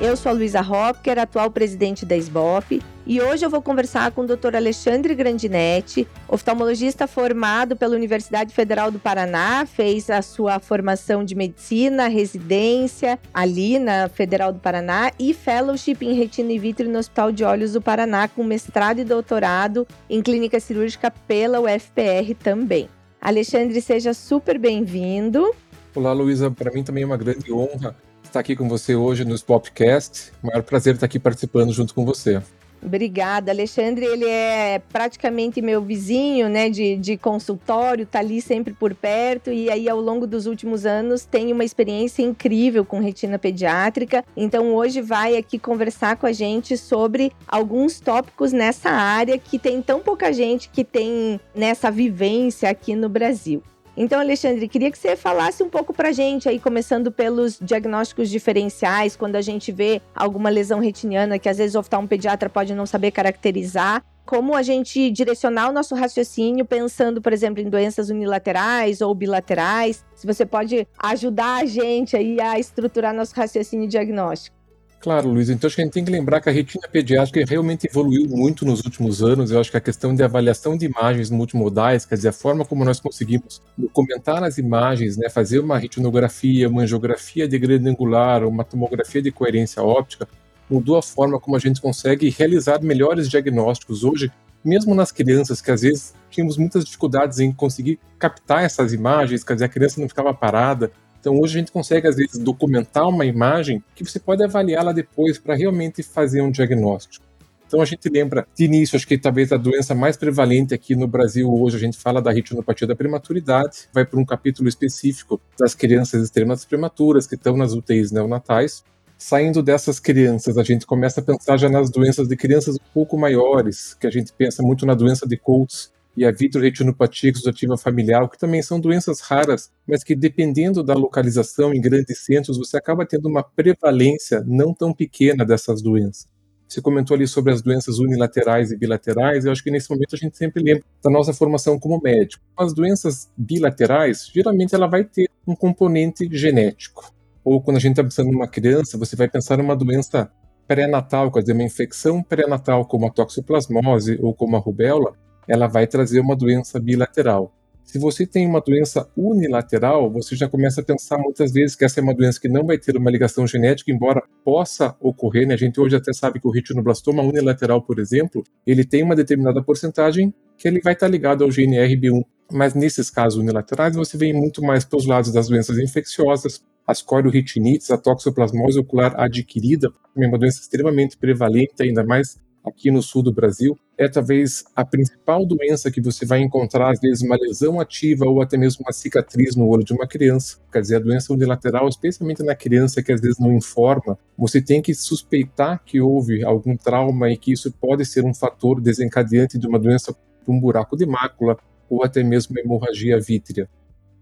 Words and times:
Eu 0.00 0.16
sou 0.16 0.30
a 0.30 0.32
Luísa 0.32 0.62
Hopker, 0.62 1.18
atual 1.18 1.50
presidente 1.50 2.06
da 2.06 2.16
SBOP, 2.16 2.80
e 3.06 3.20
hoje 3.20 3.44
eu 3.44 3.50
vou 3.50 3.60
conversar 3.60 4.10
com 4.12 4.22
o 4.22 4.26
Dr. 4.26 4.56
Alexandre 4.56 5.14
Grandinetti, 5.14 6.08
oftalmologista 6.26 7.06
formado 7.06 7.76
pela 7.76 7.96
Universidade 7.96 8.54
Federal 8.54 8.90
do 8.90 8.98
Paraná, 8.98 9.66
fez 9.66 10.08
a 10.08 10.22
sua 10.22 10.58
formação 10.58 11.22
de 11.22 11.34
medicina, 11.34 12.08
residência 12.08 13.18
ali 13.34 13.78
na 13.78 14.08
Federal 14.08 14.54
do 14.54 14.58
Paraná 14.58 15.12
e 15.18 15.34
fellowship 15.34 15.98
em 16.00 16.14
retina 16.14 16.50
e 16.50 16.58
vítreo 16.58 16.88
no 16.88 16.98
Hospital 16.98 17.30
de 17.30 17.44
Olhos 17.44 17.74
do 17.74 17.82
Paraná, 17.82 18.26
com 18.26 18.42
mestrado 18.42 19.00
e 19.00 19.04
doutorado 19.04 19.86
em 20.08 20.22
clínica 20.22 20.58
cirúrgica 20.60 21.10
pela 21.28 21.60
UFPR 21.60 22.34
também. 22.42 22.88
Alexandre, 23.20 23.78
seja 23.82 24.14
super 24.14 24.58
bem-vindo. 24.58 25.54
Olá, 25.94 26.14
Luísa. 26.14 26.50
Para 26.50 26.72
mim 26.72 26.82
também 26.82 27.02
é 27.02 27.06
uma 27.06 27.18
grande 27.18 27.52
honra 27.52 27.94
estar 28.30 28.40
aqui 28.40 28.56
com 28.56 28.68
você 28.68 28.94
hoje 28.94 29.24
no 29.24 29.38
Popcast. 29.40 30.32
Maior 30.42 30.62
prazer 30.62 30.94
estar 30.94 31.06
aqui 31.06 31.18
participando 31.18 31.72
junto 31.72 31.92
com 31.92 32.04
você. 32.04 32.40
Obrigada, 32.82 33.50
Alexandre. 33.52 34.06
Ele 34.06 34.24
é 34.24 34.80
praticamente 34.90 35.60
meu 35.60 35.82
vizinho, 35.82 36.48
né, 36.48 36.70
de, 36.70 36.96
de 36.96 37.16
consultório, 37.18 38.06
tá 38.06 38.20
ali 38.20 38.40
sempre 38.40 38.72
por 38.72 38.94
perto 38.94 39.52
e 39.52 39.68
aí 39.68 39.86
ao 39.86 40.00
longo 40.00 40.26
dos 40.26 40.46
últimos 40.46 40.86
anos 40.86 41.26
tem 41.26 41.52
uma 41.52 41.64
experiência 41.64 42.22
incrível 42.22 42.84
com 42.84 43.00
retina 43.00 43.38
pediátrica. 43.38 44.24
Então 44.34 44.74
hoje 44.74 45.02
vai 45.02 45.36
aqui 45.36 45.58
conversar 45.58 46.16
com 46.16 46.26
a 46.26 46.32
gente 46.32 46.78
sobre 46.78 47.32
alguns 47.46 48.00
tópicos 48.00 48.50
nessa 48.52 48.88
área 48.90 49.36
que 49.36 49.58
tem 49.58 49.82
tão 49.82 50.00
pouca 50.00 50.32
gente 50.32 50.70
que 50.70 50.84
tem 50.84 51.38
nessa 51.54 51.90
vivência 51.90 52.70
aqui 52.70 52.94
no 52.94 53.10
Brasil. 53.10 53.62
Então, 53.96 54.20
Alexandre, 54.20 54.68
queria 54.68 54.90
que 54.90 54.98
você 54.98 55.16
falasse 55.16 55.62
um 55.62 55.68
pouco 55.68 55.92
para 55.92 56.12
gente 56.12 56.48
aí, 56.48 56.58
começando 56.58 57.10
pelos 57.10 57.58
diagnósticos 57.60 58.30
diferenciais, 58.30 59.16
quando 59.16 59.36
a 59.36 59.42
gente 59.42 59.72
vê 59.72 60.00
alguma 60.14 60.48
lesão 60.48 60.80
retiniana 60.80 61.38
que 61.38 61.48
às 61.48 61.58
vezes 61.58 61.74
o 61.74 61.80
oftalmopediatra 61.80 62.48
pode 62.48 62.74
não 62.74 62.86
saber 62.86 63.10
caracterizar, 63.10 64.04
como 64.24 64.54
a 64.54 64.62
gente 64.62 65.10
direcionar 65.10 65.68
o 65.68 65.72
nosso 65.72 65.94
raciocínio 65.94 66.64
pensando, 66.64 67.20
por 67.20 67.32
exemplo, 67.32 67.60
em 67.60 67.68
doenças 67.68 68.10
unilaterais 68.10 69.00
ou 69.00 69.12
bilaterais. 69.12 70.04
Se 70.14 70.24
você 70.24 70.46
pode 70.46 70.86
ajudar 71.02 71.62
a 71.62 71.64
gente 71.64 72.16
aí 72.16 72.40
a 72.40 72.56
estruturar 72.56 73.12
nosso 73.12 73.34
raciocínio 73.34 73.88
diagnóstico. 73.88 74.59
Claro, 75.00 75.30
Luiz. 75.30 75.48
Então 75.48 75.66
acho 75.66 75.76
que 75.76 75.80
a 75.80 75.84
gente 75.86 75.94
tem 75.94 76.04
que 76.04 76.10
lembrar 76.10 76.42
que 76.42 76.50
a 76.50 76.52
retina 76.52 76.86
pediátrica 76.86 77.42
realmente 77.48 77.86
evoluiu 77.86 78.26
muito 78.28 78.66
nos 78.66 78.84
últimos 78.84 79.22
anos. 79.22 79.50
Eu 79.50 79.58
acho 79.58 79.70
que 79.70 79.76
a 79.78 79.80
questão 79.80 80.14
de 80.14 80.22
avaliação 80.22 80.76
de 80.76 80.84
imagens 80.84 81.30
multimodais, 81.30 82.04
quer 82.04 82.16
dizer, 82.16 82.28
a 82.28 82.32
forma 82.32 82.66
como 82.66 82.84
nós 82.84 83.00
conseguimos 83.00 83.62
documentar 83.78 84.42
as 84.42 84.58
imagens, 84.58 85.16
né, 85.16 85.30
fazer 85.30 85.58
uma 85.60 85.78
retinografia, 85.78 86.68
uma 86.68 86.82
angiografia 86.82 87.48
de 87.48 87.58
grande 87.58 87.88
angular, 87.88 88.44
uma 88.44 88.62
tomografia 88.62 89.22
de 89.22 89.32
coerência 89.32 89.82
óptica, 89.82 90.28
mudou 90.68 90.98
a 90.98 91.02
forma 91.02 91.40
como 91.40 91.56
a 91.56 91.58
gente 91.58 91.80
consegue 91.80 92.28
realizar 92.28 92.82
melhores 92.82 93.26
diagnósticos 93.26 94.04
hoje, 94.04 94.30
mesmo 94.62 94.94
nas 94.94 95.10
crianças, 95.10 95.62
que 95.62 95.70
às 95.70 95.80
vezes 95.80 96.14
tínhamos 96.28 96.58
muitas 96.58 96.84
dificuldades 96.84 97.38
em 97.38 97.50
conseguir 97.50 97.98
captar 98.18 98.64
essas 98.64 98.92
imagens, 98.92 99.42
quer 99.42 99.54
dizer, 99.54 99.64
a 99.64 99.68
criança 99.68 99.98
não 99.98 100.08
ficava 100.08 100.34
parada, 100.34 100.92
então 101.20 101.38
hoje 101.38 101.56
a 101.56 101.60
gente 101.60 101.70
consegue 101.70 102.08
às 102.08 102.16
vezes 102.16 102.38
documentar 102.38 103.06
uma 103.06 103.26
imagem 103.26 103.84
que 103.94 104.02
você 104.02 104.18
pode 104.18 104.42
avaliá-la 104.42 104.92
depois 104.92 105.38
para 105.38 105.54
realmente 105.54 106.02
fazer 106.02 106.40
um 106.40 106.50
diagnóstico. 106.50 107.24
Então 107.66 107.80
a 107.80 107.84
gente 107.84 108.08
lembra 108.08 108.44
de 108.56 108.64
início, 108.64 108.96
acho 108.96 109.06
que 109.06 109.16
talvez 109.16 109.52
a 109.52 109.56
doença 109.56 109.94
mais 109.94 110.16
prevalente 110.16 110.74
aqui 110.74 110.96
no 110.96 111.06
Brasil 111.06 111.48
hoje, 111.48 111.76
a 111.76 111.78
gente 111.78 111.96
fala 111.96 112.20
da 112.20 112.32
retinopatia 112.32 112.84
da 112.84 112.96
prematuridade, 112.96 113.88
vai 113.94 114.04
para 114.04 114.18
um 114.18 114.24
capítulo 114.24 114.68
específico 114.68 115.40
das 115.56 115.72
crianças 115.72 116.24
extremas 116.24 116.64
prematuras 116.64 117.28
que 117.28 117.36
estão 117.36 117.56
nas 117.56 117.72
UTIs 117.72 118.10
neonatais. 118.10 118.82
Saindo 119.16 119.62
dessas 119.62 120.00
crianças, 120.00 120.58
a 120.58 120.64
gente 120.64 120.84
começa 120.84 121.20
a 121.20 121.22
pensar 121.22 121.58
já 121.58 121.68
nas 121.68 121.90
doenças 121.90 122.26
de 122.26 122.36
crianças 122.36 122.74
um 122.74 122.92
pouco 122.92 123.16
maiores, 123.16 123.94
que 123.94 124.06
a 124.06 124.10
gente 124.10 124.32
pensa 124.32 124.64
muito 124.64 124.84
na 124.84 124.94
doença 124.94 125.28
de 125.28 125.36
Coates, 125.36 125.92
e 126.16 126.24
a 126.24 126.32
vitroretinopatia 126.32 127.30
exudativa 127.30 127.76
familiar, 127.76 128.28
que 128.28 128.38
também 128.38 128.62
são 128.62 128.80
doenças 128.80 129.20
raras, 129.20 129.70
mas 129.86 130.02
que 130.02 130.14
dependendo 130.14 130.82
da 130.82 130.94
localização 130.94 131.72
em 131.72 131.80
grandes 131.80 132.18
centros, 132.24 132.58
você 132.58 132.76
acaba 132.76 133.06
tendo 133.06 133.28
uma 133.28 133.42
prevalência 133.42 134.42
não 134.46 134.74
tão 134.74 134.92
pequena 134.92 135.44
dessas 135.44 135.80
doenças. 135.80 136.26
Você 136.68 136.80
comentou 136.80 137.16
ali 137.16 137.26
sobre 137.26 137.52
as 137.52 137.62
doenças 137.62 137.98
unilaterais 137.98 138.70
e 138.70 138.76
bilaterais, 138.76 139.44
eu 139.44 139.50
acho 139.50 139.62
que 139.62 139.72
nesse 139.72 139.90
momento 139.90 140.14
a 140.14 140.18
gente 140.18 140.36
sempre 140.36 140.62
lembra 140.62 140.84
da 141.02 141.10
nossa 141.10 141.32
formação 141.32 141.78
como 141.80 142.00
médico. 142.00 142.44
As 142.56 142.72
doenças 142.72 143.28
bilaterais, 143.36 144.30
geralmente 144.32 144.72
ela 144.72 144.86
vai 144.86 145.02
ter 145.02 145.28
um 145.46 145.56
componente 145.56 146.28
genético. 146.30 147.12
Ou 147.42 147.60
quando 147.60 147.78
a 147.78 147.80
gente 147.80 147.92
está 147.92 148.04
pensando 148.04 148.30
numa 148.30 148.46
criança, 148.46 148.96
você 148.96 149.16
vai 149.16 149.28
pensar 149.28 149.56
numa 149.58 149.74
doença 149.74 150.30
pré-natal, 150.68 151.32
quer 151.32 151.40
dizer, 151.40 151.54
uma 151.54 151.64
infecção 151.64 152.22
pré-natal 152.22 152.86
como 152.86 153.06
a 153.06 153.10
toxoplasmose 153.10 154.20
ou 154.22 154.32
como 154.32 154.56
a 154.56 154.60
rubéola, 154.60 155.14
ela 155.50 155.66
vai 155.66 155.84
trazer 155.84 156.20
uma 156.20 156.36
doença 156.36 156.78
bilateral. 156.78 157.52
Se 157.82 157.98
você 157.98 158.24
tem 158.24 158.46
uma 158.46 158.60
doença 158.60 159.10
unilateral, 159.16 160.08
você 160.08 160.36
já 160.36 160.48
começa 160.48 160.80
a 160.80 160.84
pensar 160.84 161.18
muitas 161.18 161.50
vezes 161.50 161.74
que 161.74 161.84
essa 161.84 161.98
é 161.98 162.02
uma 162.02 162.14
doença 162.14 162.40
que 162.40 162.48
não 162.48 162.64
vai 162.64 162.78
ter 162.78 162.96
uma 162.96 163.10
ligação 163.10 163.44
genética, 163.48 163.90
embora 163.90 164.22
possa 164.44 164.94
ocorrer, 165.00 165.48
né? 165.48 165.54
A 165.54 165.56
gente 165.56 165.80
hoje 165.80 165.96
até 165.96 166.12
sabe 166.12 166.38
que 166.38 166.46
o 166.46 166.52
retinoblastoma 166.52 167.20
unilateral, 167.24 167.82
por 167.82 167.98
exemplo, 167.98 168.44
ele 168.64 168.84
tem 168.84 169.02
uma 169.02 169.16
determinada 169.16 169.60
porcentagem 169.60 170.32
que 170.56 170.68
ele 170.68 170.80
vai 170.80 170.92
estar 170.92 171.08
ligado 171.08 171.42
ao 171.42 171.50
gene 171.50 171.78
RB1. 171.78 172.22
Mas 172.52 172.74
nesses 172.74 173.10
casos 173.10 173.40
unilaterais, 173.40 173.96
você 173.96 174.16
vem 174.16 174.32
muito 174.32 174.62
mais 174.62 174.84
para 174.84 174.96
os 174.96 175.06
lados 175.06 175.32
das 175.32 175.48
doenças 175.48 175.76
infecciosas, 175.78 176.62
as 176.86 177.02
corioretinites, 177.02 177.90
a 177.90 177.98
toxoplasmose 177.98 178.78
ocular 178.78 179.18
adquirida, 179.20 179.92
é 180.16 180.26
uma 180.28 180.38
doença 180.38 180.60
extremamente 180.60 181.16
prevalente, 181.16 181.82
ainda 181.82 182.04
mais 182.04 182.38
aqui 182.64 182.90
no 182.90 183.02
sul 183.02 183.22
do 183.22 183.32
Brasil, 183.32 183.78
é 183.96 184.08
talvez 184.08 184.64
a 184.74 184.84
principal 184.84 185.44
doença 185.44 185.90
que 185.90 186.00
você 186.00 186.24
vai 186.24 186.40
encontrar, 186.40 186.90
às 186.90 187.00
vezes, 187.00 187.22
uma 187.22 187.36
lesão 187.36 187.80
ativa 187.80 188.24
ou 188.24 188.40
até 188.40 188.56
mesmo 188.56 188.84
uma 188.84 188.92
cicatriz 188.92 189.56
no 189.56 189.66
olho 189.66 189.84
de 189.84 189.92
uma 189.92 190.06
criança. 190.06 190.58
Quer 190.72 190.80
dizer, 190.80 190.96
a 190.96 191.00
doença 191.00 191.32
unilateral, 191.32 191.88
especialmente 191.88 192.42
na 192.42 192.54
criança 192.54 193.02
que 193.02 193.12
às 193.12 193.20
vezes 193.20 193.38
não 193.38 193.52
informa, 193.52 194.18
você 194.36 194.60
tem 194.60 194.80
que 194.80 194.94
suspeitar 194.94 195.82
que 195.84 196.00
houve 196.00 196.42
algum 196.44 196.76
trauma 196.76 197.30
e 197.30 197.36
que 197.36 197.52
isso 197.52 197.72
pode 197.72 198.04
ser 198.04 198.24
um 198.24 198.34
fator 198.34 198.80
desencadeante 198.80 199.58
de 199.58 199.66
uma 199.66 199.78
doença, 199.78 200.14
um 200.48 200.58
buraco 200.58 200.96
de 200.96 201.06
mácula 201.06 201.56
ou 201.88 202.04
até 202.04 202.22
mesmo 202.22 202.58
hemorragia 202.58 203.20
vítrea. 203.20 203.68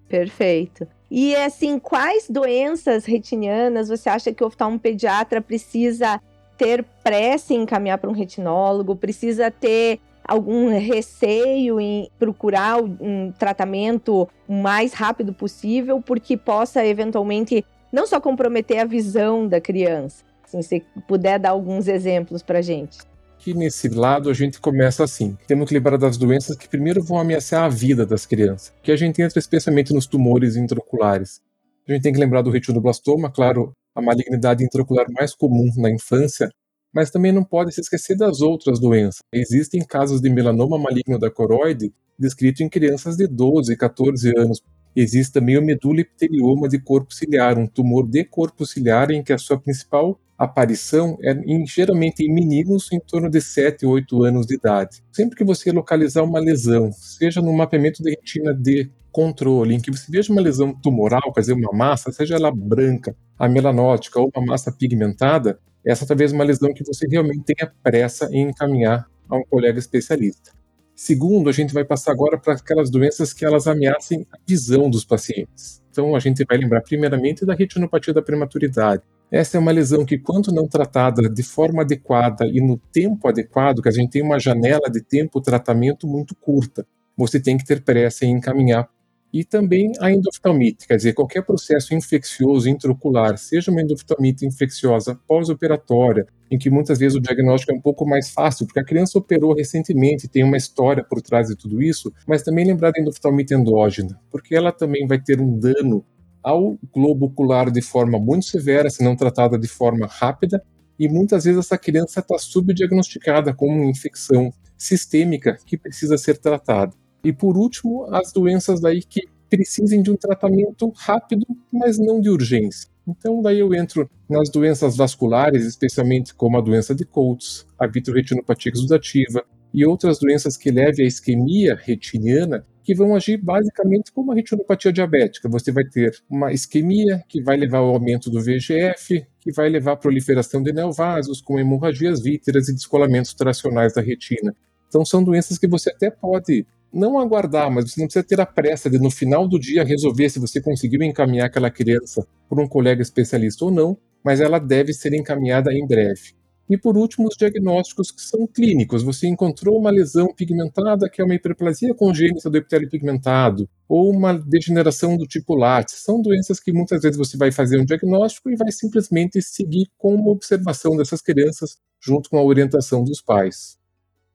Perfeito. 0.09 0.89
E 1.11 1.37
assim, 1.37 1.79
quais 1.79 2.29
doenças 2.29 3.05
retinianas 3.05 3.89
você 3.89 4.09
acha 4.09 4.33
que 4.33 4.43
o 4.43 4.47
oftalmopediatra 4.47 5.41
precisa 5.41 6.21
ter 6.59 6.85
pressa 7.03 7.55
em 7.55 7.63
encaminhar 7.63 7.99
para 7.99 8.11
um 8.11 8.13
retinólogo, 8.13 8.97
precisa 8.97 9.51
ter 9.51 10.01
algum 10.25 10.69
receio 10.69 11.81
em 11.81 12.11
procurar 12.19 12.83
um 12.83 13.33
tratamento 13.33 14.29
o 14.47 14.53
mais 14.53 14.93
rápido 14.93 15.33
possível, 15.33 16.03
porque 16.03 16.37
possa 16.37 16.85
eventualmente 16.85 17.65
não 17.91 18.07
só 18.07 18.21
comprometer 18.21 18.81
a 18.81 18.85
visão 18.85 19.49
da 19.49 19.61
criança. 19.61 20.25
Assim, 20.45 20.61
se 20.61 20.85
puder 21.07 21.39
dar 21.39 21.51
alguns 21.51 21.89
exemplos 21.89 22.43
para 22.43 22.61
gente. 22.61 22.99
Aqui 23.39 23.55
nesse 23.55 23.89
lado 23.89 24.29
a 24.29 24.35
gente 24.35 24.61
começa 24.61 25.05
assim. 25.05 25.39
Temos 25.47 25.69
que 25.69 25.75
lembrar 25.75 25.97
das 25.97 26.17
doenças 26.17 26.57
que 26.57 26.69
primeiro 26.69 27.03
vão 27.03 27.19
ameaçar 27.19 27.65
a 27.65 27.69
vida 27.69 28.05
das 28.05 28.27
crianças, 28.27 28.73
que 28.83 28.91
a 28.91 28.97
gente 28.97 29.23
entra 29.23 29.39
especialmente 29.39 29.95
nos 29.95 30.07
tumores 30.07 30.57
intraoculares. 30.57 31.41
A 31.89 31.93
gente 31.93 32.03
tem 32.03 32.13
que 32.13 32.19
lembrar 32.19 32.43
do 32.43 32.51
retinoblastoma, 32.51 33.31
claro, 33.31 33.73
a 33.99 34.03
malignidade 34.03 34.65
intraocular 34.65 35.07
mais 35.11 35.35
comum 35.35 35.69
na 35.77 35.91
infância, 35.91 36.49
mas 36.93 37.11
também 37.11 37.33
não 37.33 37.43
pode 37.43 37.75
se 37.75 37.81
esquecer 37.81 38.17
das 38.17 38.41
outras 38.41 38.79
doenças. 38.79 39.19
Existem 39.33 39.85
casos 39.85 40.21
de 40.21 40.31
melanoma 40.31 40.79
maligno 40.79 41.19
da 41.19 41.31
coroide 41.31 41.93
descrito 42.19 42.63
em 42.63 42.69
crianças 42.69 43.17
de 43.17 43.27
12, 43.27 43.77
14 43.77 44.33
anos. 44.37 44.63
Existe 44.95 45.33
também 45.33 45.59
o 45.59 45.63
meduloptelioma 45.63 46.69
de 46.69 46.79
corpo 46.79 47.13
ciliar, 47.13 47.59
um 47.59 47.67
tumor 47.67 48.09
de 48.09 48.25
corpo 48.25 48.65
ciliar 48.65 49.11
em 49.11 49.23
que 49.23 49.33
a 49.33 49.39
sua 49.39 49.59
principal 49.59 50.19
aparição 50.39 51.19
é 51.21 51.33
em, 51.33 51.67
geralmente 51.67 52.23
em 52.23 52.33
meninos 52.33 52.89
em 52.93 53.01
torno 53.01 53.29
de 53.29 53.41
7, 53.41 53.85
8 53.85 54.23
anos 54.23 54.47
de 54.47 54.55
idade. 54.55 55.03
Sempre 55.11 55.37
que 55.37 55.45
você 55.45 55.73
localizar 55.73 56.23
uma 56.23 56.39
lesão, 56.39 56.93
seja 56.93 57.43
no 57.43 57.53
mapeamento 57.53 58.03
de 58.03 58.11
retina 58.11 58.55
de 58.55 58.89
controle, 59.11 59.75
em 59.75 59.81
que 59.81 59.91
você 59.91 60.11
veja 60.11 60.33
uma 60.33 60.41
lesão 60.41 60.73
tumoral, 60.73 61.33
quer 61.33 61.41
dizer, 61.41 61.55
uma 61.55 61.73
massa, 61.73 62.13
seja 62.13 62.37
ela 62.37 62.53
branca, 62.55 63.17
amelanótica 63.37 64.21
ou 64.21 64.31
uma 64.35 64.47
massa 64.47 64.71
pigmentada, 64.71 65.59
essa 65.85 66.07
talvez 66.07 66.33
é 66.33 66.35
uma 66.35 66.45
lesão 66.45 66.73
que 66.73 66.85
você 66.85 67.07
realmente 67.09 67.43
tenha 67.45 67.73
pressa 67.83 68.29
em 68.31 68.51
encaminhar 68.51 69.07
a 69.29 69.37
um 69.37 69.45
colega 69.45 69.79
especialista. 69.79 70.53
Segundo, 70.95 71.49
a 71.49 71.53
gente 71.53 71.73
vai 71.73 71.85
passar 71.85 72.13
agora 72.13 72.37
para 72.37 72.55
aquelas 72.55 72.91
doenças 72.91 73.33
que 73.33 73.45
elas 73.45 73.67
ameacem 73.67 74.27
a 74.33 74.39
visão 74.47 74.91
dos 74.91 75.05
pacientes. 75.05 75.81
Então, 75.91 76.15
a 76.15 76.19
gente 76.19 76.45
vai 76.45 76.59
lembrar 76.59 76.81
primeiramente 76.81 77.47
da 77.47 77.55
retinopatia 77.55 78.13
da 78.13 78.21
prematuridade. 78.21 79.03
Essa 79.31 79.59
é 79.59 79.61
uma 79.61 79.73
lesão 79.73 80.07
que, 80.07 80.19
quando 80.19 80.51
não 80.51 80.67
tratada 80.67 81.29
de 81.29 81.43
forma 81.43 81.83
adequada 81.83 82.47
e 82.47 82.61
no 82.63 82.79
tempo 82.91 83.29
adequado, 83.29 83.83
que 83.83 83.89
a 83.89 83.93
gente 83.93 84.11
tem 84.11 84.23
uma 84.23 84.39
janela 84.39 84.91
de 84.91 85.03
tempo 85.03 85.41
tratamento 85.41 86.07
muito 86.07 86.35
curta, 86.35 86.87
você 87.15 87.39
tem 87.39 87.59
que 87.59 87.65
ter 87.65 87.83
pressa 87.83 88.25
em 88.25 88.31
encaminhar. 88.31 88.89
E 89.31 89.45
também 89.45 89.93
a 90.01 90.11
endoftalmite, 90.11 90.87
quer 90.89 90.97
dizer, 90.97 91.13
qualquer 91.13 91.43
processo 91.45 91.95
infeccioso 91.95 92.67
intraocular, 92.71 93.37
seja 93.37 93.71
uma 93.71 93.83
endoftalmite 93.83 94.47
infecciosa 94.47 95.15
pós-operatória, 95.27 96.27
em 96.51 96.57
que 96.57 96.71
muitas 96.71 96.99
vezes 96.99 97.15
o 97.15 97.21
diagnóstico 97.21 97.71
é 97.71 97.75
um 97.75 97.81
pouco 97.83 98.07
mais 98.07 98.31
fácil, 98.31 98.65
porque 98.65 98.81
a 98.81 98.85
criança 98.85 99.19
operou 99.19 99.53
recentemente, 99.53 100.27
tem 100.29 100.43
uma 100.43 100.57
história 100.57 101.05
por 101.05 101.21
trás 101.21 101.49
de 101.49 101.57
tudo 101.57 101.83
isso, 101.83 102.11
mas 102.27 102.43
também 102.43 102.65
lembrar 102.65 102.91
da 102.91 103.01
endoftalmite 103.03 103.53
endógena, 103.53 104.19
porque 104.31 104.55
ela 104.55 104.73
também 104.73 105.07
vai 105.07 105.21
ter 105.21 105.39
um 105.39 105.59
dano 105.59 106.03
ao 106.49 106.79
globo 106.95 107.27
ocular 107.27 107.71
de 107.71 107.83
forma 107.83 108.19
muito 108.19 108.47
severa, 108.47 108.89
se 108.89 109.05
não 109.05 109.15
tratada 109.15 109.59
de 109.59 109.69
forma 109.69 110.07
rápida, 110.07 110.65
e 110.99 111.07
muitas 111.07 111.45
vezes 111.45 111.59
essa 111.59 111.77
criança 111.77 112.21
está 112.21 112.39
subdiagnosticada 112.39 113.53
como 113.53 113.75
uma 113.75 113.91
infecção 113.91 114.51
sistêmica 114.75 115.59
que 115.67 115.77
precisa 115.77 116.17
ser 116.17 116.39
tratada. 116.39 116.95
E 117.23 117.35
por 117.35 117.59
último, 117.59 118.07
as 118.15 118.33
doenças 118.33 118.81
daí 118.81 119.03
que 119.03 119.29
precisem 119.51 120.01
de 120.01 120.11
um 120.11 120.17
tratamento 120.17 120.91
rápido, 120.97 121.47
mas 121.71 121.99
não 121.99 122.19
de 122.19 122.31
urgência. 122.31 122.89
Então 123.07 123.43
daí 123.43 123.59
eu 123.59 123.75
entro 123.75 124.09
nas 124.29 124.51
doenças 124.51 124.97
vasculares, 124.97 125.67
especialmente 125.67 126.35
como 126.35 126.57
a 126.57 126.63
doença 126.63 126.95
de 126.95 127.05
Coates, 127.05 127.67
a 127.79 127.87
vitroretinopatia 127.87 128.73
exudativa 128.75 129.45
e 129.75 129.85
outras 129.85 130.19
doenças 130.19 130.57
que 130.57 130.71
levem 130.71 131.05
à 131.05 131.09
isquemia 131.09 131.79
retiniana, 131.79 132.65
que 132.89 132.95
vão 132.95 133.15
agir 133.15 133.37
basicamente 133.37 134.11
como 134.11 134.33
a 134.33 134.35
retinopatia 134.35 134.91
diabética. 134.91 135.47
Você 135.51 135.71
vai 135.71 135.85
ter 135.85 136.11
uma 136.27 136.55
isquemia 136.55 137.23
que 137.29 137.43
vai 137.43 137.55
levar 137.55 137.81
ao 137.81 137.91
aumento 137.91 138.31
do 138.31 138.41
VEGF, 138.41 139.27
que 139.39 139.53
vai 139.53 139.69
levar 139.69 139.93
à 139.93 139.97
proliferação 139.97 140.63
de 140.63 140.73
neovasos, 140.73 141.43
com 141.43 141.59
hemorragias 141.59 142.23
víteras 142.23 142.67
e 142.67 142.73
descolamentos 142.73 143.35
tracionais 143.35 143.93
da 143.93 144.01
retina. 144.01 144.57
Então 144.89 145.05
são 145.05 145.23
doenças 145.23 145.59
que 145.59 145.69
você 145.69 145.91
até 145.91 146.11
pode 146.11 146.67
não 146.91 147.19
aguardar, 147.19 147.71
mas 147.71 147.91
você 147.91 148.01
não 148.01 148.07
precisa 148.07 148.25
ter 148.25 148.41
a 148.41 148.47
pressa 148.47 148.89
de 148.89 148.99
no 148.99 149.11
final 149.11 149.47
do 149.47 149.59
dia 149.59 149.85
resolver 149.85 150.31
se 150.31 150.39
você 150.39 150.59
conseguiu 150.59 151.03
encaminhar 151.03 151.49
aquela 151.49 151.71
criança 151.71 152.27
por 152.49 152.59
um 152.59 152.67
colega 152.67 153.03
especialista 153.03 153.67
ou 153.67 153.71
não, 153.71 153.99
mas 154.25 154.41
ela 154.41 154.59
deve 154.59 154.95
ser 154.95 155.13
encaminhada 155.13 155.75
em 155.75 155.87
breve. 155.87 156.38
E 156.69 156.77
por 156.77 156.99
último, 156.99 157.29
os 157.29 157.37
diagnósticos 157.37 158.11
que 158.11 158.21
são 158.21 158.47
clínicos. 158.47 159.03
Você 159.03 159.27
encontrou 159.27 159.79
uma 159.79 159.91
lesão 159.91 160.35
pigmentada, 160.35 161.09
que 161.09 161.23
é 161.23 161.25
uma 161.25 161.35
hiperplasia 161.35 161.95
congênita 161.95 162.51
do 162.51 162.59
epitélio 162.59 162.91
pigmentado, 162.91 163.69
ou 163.89 164.11
uma 164.11 164.35
degeneração 164.35 165.17
do 165.17 165.27
tipo 165.27 165.55
látice. 165.55 166.03
São 166.03 166.21
doenças 166.21 166.61
que 166.61 166.73
muitas 166.73 167.01
vezes 167.01 167.17
você 167.17 167.39
vai 167.39 167.51
fazer 167.51 167.81
um 167.81 167.87
diagnóstico 167.87 168.51
e 168.51 168.57
vai 168.57 168.71
simplesmente 168.71 169.41
seguir 169.41 169.87
com 169.97 170.15
uma 170.15 170.31
observação 170.31 170.95
dessas 170.95 171.23
crianças 171.23 171.79
junto 172.01 172.29
com 172.29 172.37
a 172.37 172.43
orientação 172.43 173.03
dos 173.03 173.23
pais. 173.23 173.79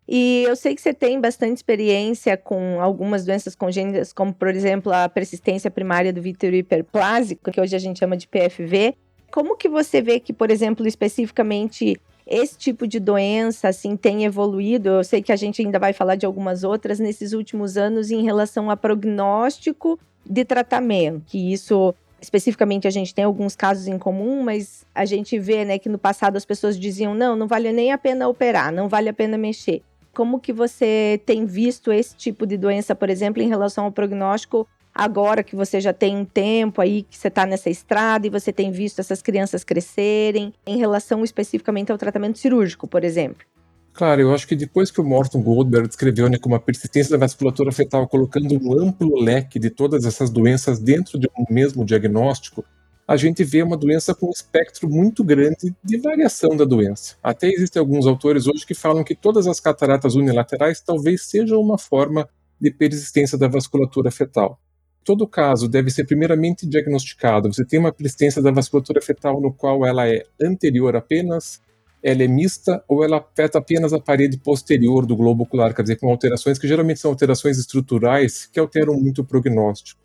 E 0.08 0.44
eu 0.44 0.56
sei 0.56 0.76
que 0.76 0.82
você 0.82 0.94
tem 0.94 1.22
bastante 1.22 1.58
experiência 1.58 2.36
com 2.36 2.82
algumas 2.82 3.24
doenças 3.24 3.56
congênitas, 3.56 4.12
como, 4.12 4.34
por 4.34 4.50
exemplo, 4.50 4.92
a 4.92 5.08
persistência 5.08 5.72
primária 5.72 6.12
do 6.12 6.22
vítreo 6.22 6.54
hiperplásico, 6.54 7.52
que 7.52 7.62
hoje 7.62 7.76
a 7.76 7.80
gente 7.80 8.00
chama 8.00 8.18
de 8.18 8.28
PFV. 8.28 8.96
Como 9.32 9.56
que 9.56 9.70
você 9.70 10.02
vê 10.02 10.20
que, 10.20 10.34
por 10.34 10.52
exemplo, 10.52 10.86
especificamente 10.86 11.98
esse 12.26 12.58
tipo 12.58 12.88
de 12.88 13.00
doença 13.00 13.68
assim 13.68 13.98
tem 13.98 14.26
evoluído? 14.26 14.90
Eu 14.90 15.04
sei 15.04 15.22
que 15.22 15.32
a 15.32 15.36
gente 15.36 15.62
ainda 15.62 15.80
vai 15.80 15.94
falar 15.94 16.16
de 16.16 16.26
algumas 16.26 16.64
outras 16.64 17.00
nesses 17.00 17.34
últimos 17.34 17.78
anos 17.78 18.12
em 18.12 18.24
relação 18.24 18.70
a 18.70 18.78
prognóstico 18.78 20.00
de 20.26 20.46
tratamento, 20.46 21.22
que 21.26 21.52
isso 21.52 21.94
especificamente 22.22 22.88
a 22.88 22.92
gente 22.92 23.14
tem 23.14 23.26
alguns 23.26 23.54
casos 23.54 23.86
em 23.86 24.00
comum, 24.00 24.42
mas 24.44 24.86
a 24.96 25.04
gente 25.04 25.38
vê, 25.38 25.66
né, 25.66 25.78
que 25.78 25.90
no 25.90 25.98
passado 25.98 26.38
as 26.38 26.46
pessoas 26.46 26.80
diziam: 26.80 27.14
"Não, 27.14 27.36
não 27.36 27.48
vale 27.48 27.72
nem 27.74 27.92
a 27.92 27.98
pena 27.98 28.28
operar, 28.28 28.72
não 28.72 28.88
vale 28.88 29.10
a 29.10 29.14
pena 29.14 29.38
mexer". 29.38 29.82
Como 30.14 30.40
que 30.40 30.54
você 30.54 31.20
tem 31.26 31.46
visto 31.46 31.92
esse 31.92 32.16
tipo 32.16 32.46
de 32.46 32.56
doença, 32.56 32.96
por 32.96 33.10
exemplo, 33.10 33.42
em 33.42 33.50
relação 33.50 33.86
ao 33.86 33.92
prognóstico 33.92 34.68
agora 34.94 35.44
que 35.44 35.56
você 35.56 35.82
já 35.82 35.94
tem 35.94 36.16
um 36.16 36.26
tempo 36.26 36.82
aí 36.82 37.04
que 37.04 37.18
você 37.18 37.28
está 37.28 37.46
nessa 37.46 37.70
estrada 37.70 38.28
e 38.28 38.30
você 38.30 38.54
tem 38.54 38.72
visto 38.72 39.00
essas 39.00 39.22
crianças 39.22 39.64
crescerem, 39.64 40.54
em 40.66 40.78
relação 40.78 41.24
especificamente 41.24 41.92
ao 41.92 41.98
tratamento 41.98 42.38
cirúrgico, 42.38 42.88
por 42.88 43.04
exemplo? 43.04 43.46
Claro, 43.94 44.22
eu 44.22 44.34
acho 44.34 44.48
que 44.48 44.56
depois 44.56 44.90
que 44.90 45.00
o 45.00 45.04
Morton 45.04 45.42
Goldberg 45.44 45.88
descreveu 45.88 46.28
né, 46.28 46.38
como 46.40 46.56
a 46.56 46.60
persistência 46.60 47.12
da 47.12 47.26
vasculatura 47.26 47.72
fetal 47.72 48.08
colocando 48.08 48.60
um 48.60 48.82
amplo 48.82 49.22
leque 49.22 49.60
de 49.60 49.70
todas 49.70 50.04
essas 50.04 50.32
doenças 50.32 50.80
dentro 50.80 51.20
de 51.20 51.30
um 51.38 51.46
mesmo 51.54 51.86
diagnóstico, 51.86 52.66
a 53.08 53.16
gente 53.16 53.44
vê 53.44 53.62
uma 53.62 53.78
doença 53.78 54.16
com 54.16 54.28
um 54.28 54.32
espectro 54.32 54.90
muito 54.90 55.24
grande 55.24 55.76
de 55.84 55.98
variação 55.98 56.56
da 56.56 56.66
doença. 56.66 57.16
Até 57.22 57.50
existem 57.50 57.80
alguns 57.80 58.08
autores 58.08 58.48
hoje 58.48 58.66
que 58.66 58.74
falam 58.74 59.04
que 59.04 59.14
todas 59.14 59.46
as 59.46 59.60
cataratas 59.60 60.16
unilaterais 60.16 60.82
talvez 60.82 61.24
sejam 61.26 61.60
uma 61.60 61.78
forma 61.78 62.28
de 62.60 62.72
persistência 62.72 63.38
da 63.38 63.48
vasculatura 63.48 64.10
fetal. 64.10 64.60
Todo 65.04 65.28
caso 65.28 65.68
deve 65.68 65.92
ser 65.92 66.06
primeiramente 66.06 66.66
diagnosticado. 66.66 67.52
Você 67.52 67.66
tem 67.66 67.80
uma 67.80 67.92
persistência 67.92 68.42
da 68.42 68.52
vasculatura 68.52 69.02
fetal 69.02 69.42
no 69.42 69.54
qual 69.54 69.86
ela 69.86 70.08
é 70.08 70.24
anterior 70.42 70.96
apenas, 70.96 71.62
ela 72.02 72.24
é 72.24 72.28
mista 72.28 72.84
ou 72.88 73.04
ela 73.04 73.18
afeta 73.18 73.58
apenas 73.58 73.94
a 73.94 74.00
parede 74.00 74.38
posterior 74.38 75.06
do 75.06 75.16
globo 75.16 75.44
ocular, 75.44 75.74
quer 75.74 75.84
dizer, 75.84 75.96
com 75.96 76.10
alterações 76.10 76.60
que 76.60 76.68
geralmente 76.68 77.00
são 77.00 77.12
alterações 77.12 77.58
estruturais 77.58 78.46
que 78.46 78.60
alteram 78.60 78.94
muito 78.96 79.22
o 79.22 79.26
prognóstico. 79.26 80.02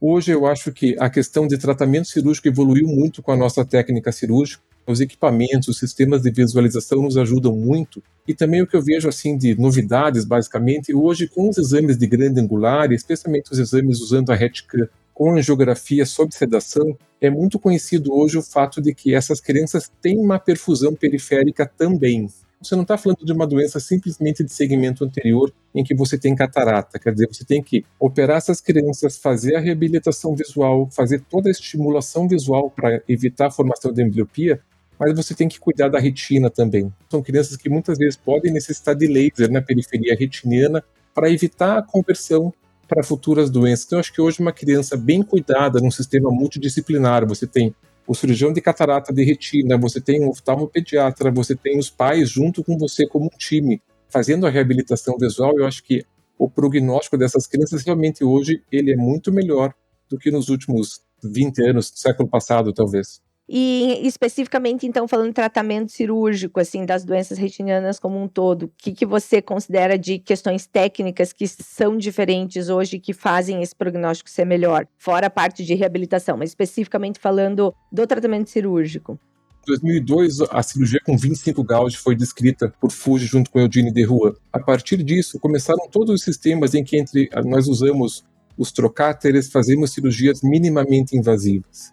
Hoje 0.00 0.32
eu 0.32 0.46
acho 0.46 0.72
que 0.72 0.96
a 0.98 1.08
questão 1.08 1.46
de 1.46 1.56
tratamento 1.56 2.08
cirúrgico 2.08 2.48
evoluiu 2.48 2.88
muito 2.88 3.22
com 3.22 3.30
a 3.30 3.36
nossa 3.36 3.64
técnica 3.64 4.10
cirúrgica. 4.10 4.62
Os 4.86 5.00
equipamentos, 5.00 5.68
os 5.68 5.78
sistemas 5.78 6.22
de 6.22 6.30
visualização 6.30 7.02
nos 7.02 7.16
ajudam 7.16 7.54
muito. 7.56 8.02
E 8.26 8.34
também 8.34 8.62
o 8.62 8.66
que 8.66 8.76
eu 8.76 8.82
vejo 8.82 9.08
assim 9.08 9.36
de 9.36 9.54
novidades, 9.54 10.24
basicamente, 10.24 10.94
hoje 10.94 11.28
com 11.28 11.48
os 11.48 11.58
exames 11.58 11.96
de 11.96 12.06
grande 12.06 12.40
angular, 12.40 12.92
especialmente 12.92 13.52
os 13.52 13.58
exames 13.58 14.00
usando 14.00 14.30
a 14.30 14.34
RETICAN 14.34 14.88
com 15.14 15.36
angiografia 15.36 16.06
sob 16.06 16.34
sedação, 16.34 16.96
é 17.20 17.30
muito 17.30 17.58
conhecido 17.58 18.12
hoje 18.12 18.38
o 18.38 18.42
fato 18.42 18.80
de 18.80 18.94
que 18.94 19.14
essas 19.14 19.40
crianças 19.40 19.90
têm 20.00 20.18
uma 20.18 20.38
perfusão 20.38 20.94
periférica 20.94 21.66
também. 21.66 22.28
Você 22.62 22.76
não 22.76 22.82
está 22.82 22.96
falando 22.96 23.24
de 23.24 23.32
uma 23.32 23.46
doença 23.46 23.80
simplesmente 23.80 24.44
de 24.44 24.52
segmento 24.52 25.04
anterior 25.04 25.52
em 25.74 25.82
que 25.82 25.94
você 25.96 26.16
tem 26.16 26.34
catarata. 26.34 26.98
Quer 26.98 27.12
dizer, 27.12 27.26
você 27.26 27.44
tem 27.44 27.60
que 27.60 27.84
operar 27.98 28.36
essas 28.36 28.60
crianças, 28.60 29.18
fazer 29.18 29.56
a 29.56 29.60
reabilitação 29.60 30.34
visual, 30.36 30.88
fazer 30.90 31.22
toda 31.28 31.48
a 31.48 31.50
estimulação 31.50 32.28
visual 32.28 32.70
para 32.70 33.02
evitar 33.08 33.48
a 33.48 33.50
formação 33.50 33.92
de 33.92 34.02
ambliopia, 34.02 34.60
mas 35.02 35.16
você 35.16 35.34
tem 35.34 35.48
que 35.48 35.58
cuidar 35.58 35.88
da 35.88 35.98
retina 35.98 36.48
também. 36.48 36.92
São 37.10 37.20
crianças 37.20 37.56
que 37.56 37.68
muitas 37.68 37.98
vezes 37.98 38.16
podem 38.16 38.52
necessitar 38.52 38.94
de 38.94 39.08
laser 39.08 39.50
na 39.50 39.60
periferia 39.60 40.14
retiniana 40.16 40.80
para 41.12 41.28
evitar 41.28 41.78
a 41.78 41.82
conversão 41.82 42.54
para 42.86 43.02
futuras 43.02 43.50
doenças. 43.50 43.84
Então, 43.84 43.96
eu 43.96 44.00
acho 44.00 44.12
que 44.12 44.20
hoje 44.20 44.38
uma 44.38 44.52
criança 44.52 44.96
bem 44.96 45.20
cuidada 45.20 45.80
num 45.80 45.90
sistema 45.90 46.30
multidisciplinar, 46.30 47.26
você 47.26 47.48
tem 47.48 47.74
o 48.06 48.14
cirurgião 48.14 48.52
de 48.52 48.60
catarata 48.60 49.12
de 49.12 49.24
retina, 49.24 49.76
você 49.76 50.00
tem 50.00 50.24
um 50.24 50.28
oftalmopediatra, 50.28 51.32
você 51.32 51.56
tem 51.56 51.76
os 51.80 51.90
pais 51.90 52.30
junto 52.30 52.62
com 52.62 52.78
você 52.78 53.04
como 53.04 53.24
um 53.26 53.36
time, 53.36 53.82
fazendo 54.08 54.46
a 54.46 54.50
reabilitação 54.50 55.16
visual, 55.18 55.58
eu 55.58 55.66
acho 55.66 55.82
que 55.82 56.04
o 56.38 56.48
prognóstico 56.48 57.18
dessas 57.18 57.48
crianças 57.48 57.82
realmente 57.84 58.22
hoje 58.22 58.62
ele 58.70 58.92
é 58.92 58.96
muito 58.96 59.32
melhor 59.32 59.74
do 60.08 60.16
que 60.16 60.30
nos 60.30 60.48
últimos 60.48 61.00
20 61.24 61.70
anos 61.70 61.92
século 61.92 62.28
passado, 62.28 62.72
talvez. 62.72 63.20
E 63.54 64.00
especificamente, 64.06 64.86
então, 64.86 65.06
falando 65.06 65.34
tratamento 65.34 65.92
cirúrgico, 65.92 66.58
assim, 66.58 66.86
das 66.86 67.04
doenças 67.04 67.36
retinianas 67.36 67.98
como 67.98 68.18
um 68.18 68.26
todo, 68.26 68.62
o 68.62 68.72
que, 68.78 68.92
que 68.92 69.04
você 69.04 69.42
considera 69.42 69.98
de 69.98 70.18
questões 70.18 70.66
técnicas 70.66 71.34
que 71.34 71.46
são 71.46 71.98
diferentes 71.98 72.70
hoje 72.70 72.98
que 72.98 73.12
fazem 73.12 73.60
esse 73.60 73.76
prognóstico 73.76 74.30
ser 74.30 74.46
melhor? 74.46 74.86
Fora 74.96 75.26
a 75.26 75.30
parte 75.30 75.62
de 75.66 75.74
reabilitação, 75.74 76.38
mas 76.38 76.48
especificamente 76.48 77.18
falando 77.18 77.74
do 77.92 78.06
tratamento 78.06 78.48
cirúrgico. 78.48 79.20
Em 79.64 79.66
2002, 79.66 80.40
a 80.50 80.62
cirurgia 80.62 81.00
com 81.04 81.14
25 81.14 81.62
gauge 81.62 81.98
foi 81.98 82.16
descrita 82.16 82.72
por 82.80 82.90
Fuji 82.90 83.26
junto 83.26 83.50
com 83.50 83.60
Eugene 83.60 83.92
Derrua. 83.92 84.34
A 84.50 84.60
partir 84.60 85.02
disso, 85.02 85.38
começaram 85.38 85.86
todos 85.90 86.14
os 86.14 86.22
sistemas 86.22 86.72
em 86.72 86.82
que 86.82 86.96
entre 86.96 87.28
nós 87.44 87.68
usamos 87.68 88.24
os 88.56 88.72
trocáteres, 88.72 89.52
fazemos 89.52 89.92
cirurgias 89.92 90.40
minimamente 90.40 91.14
invasivas. 91.14 91.92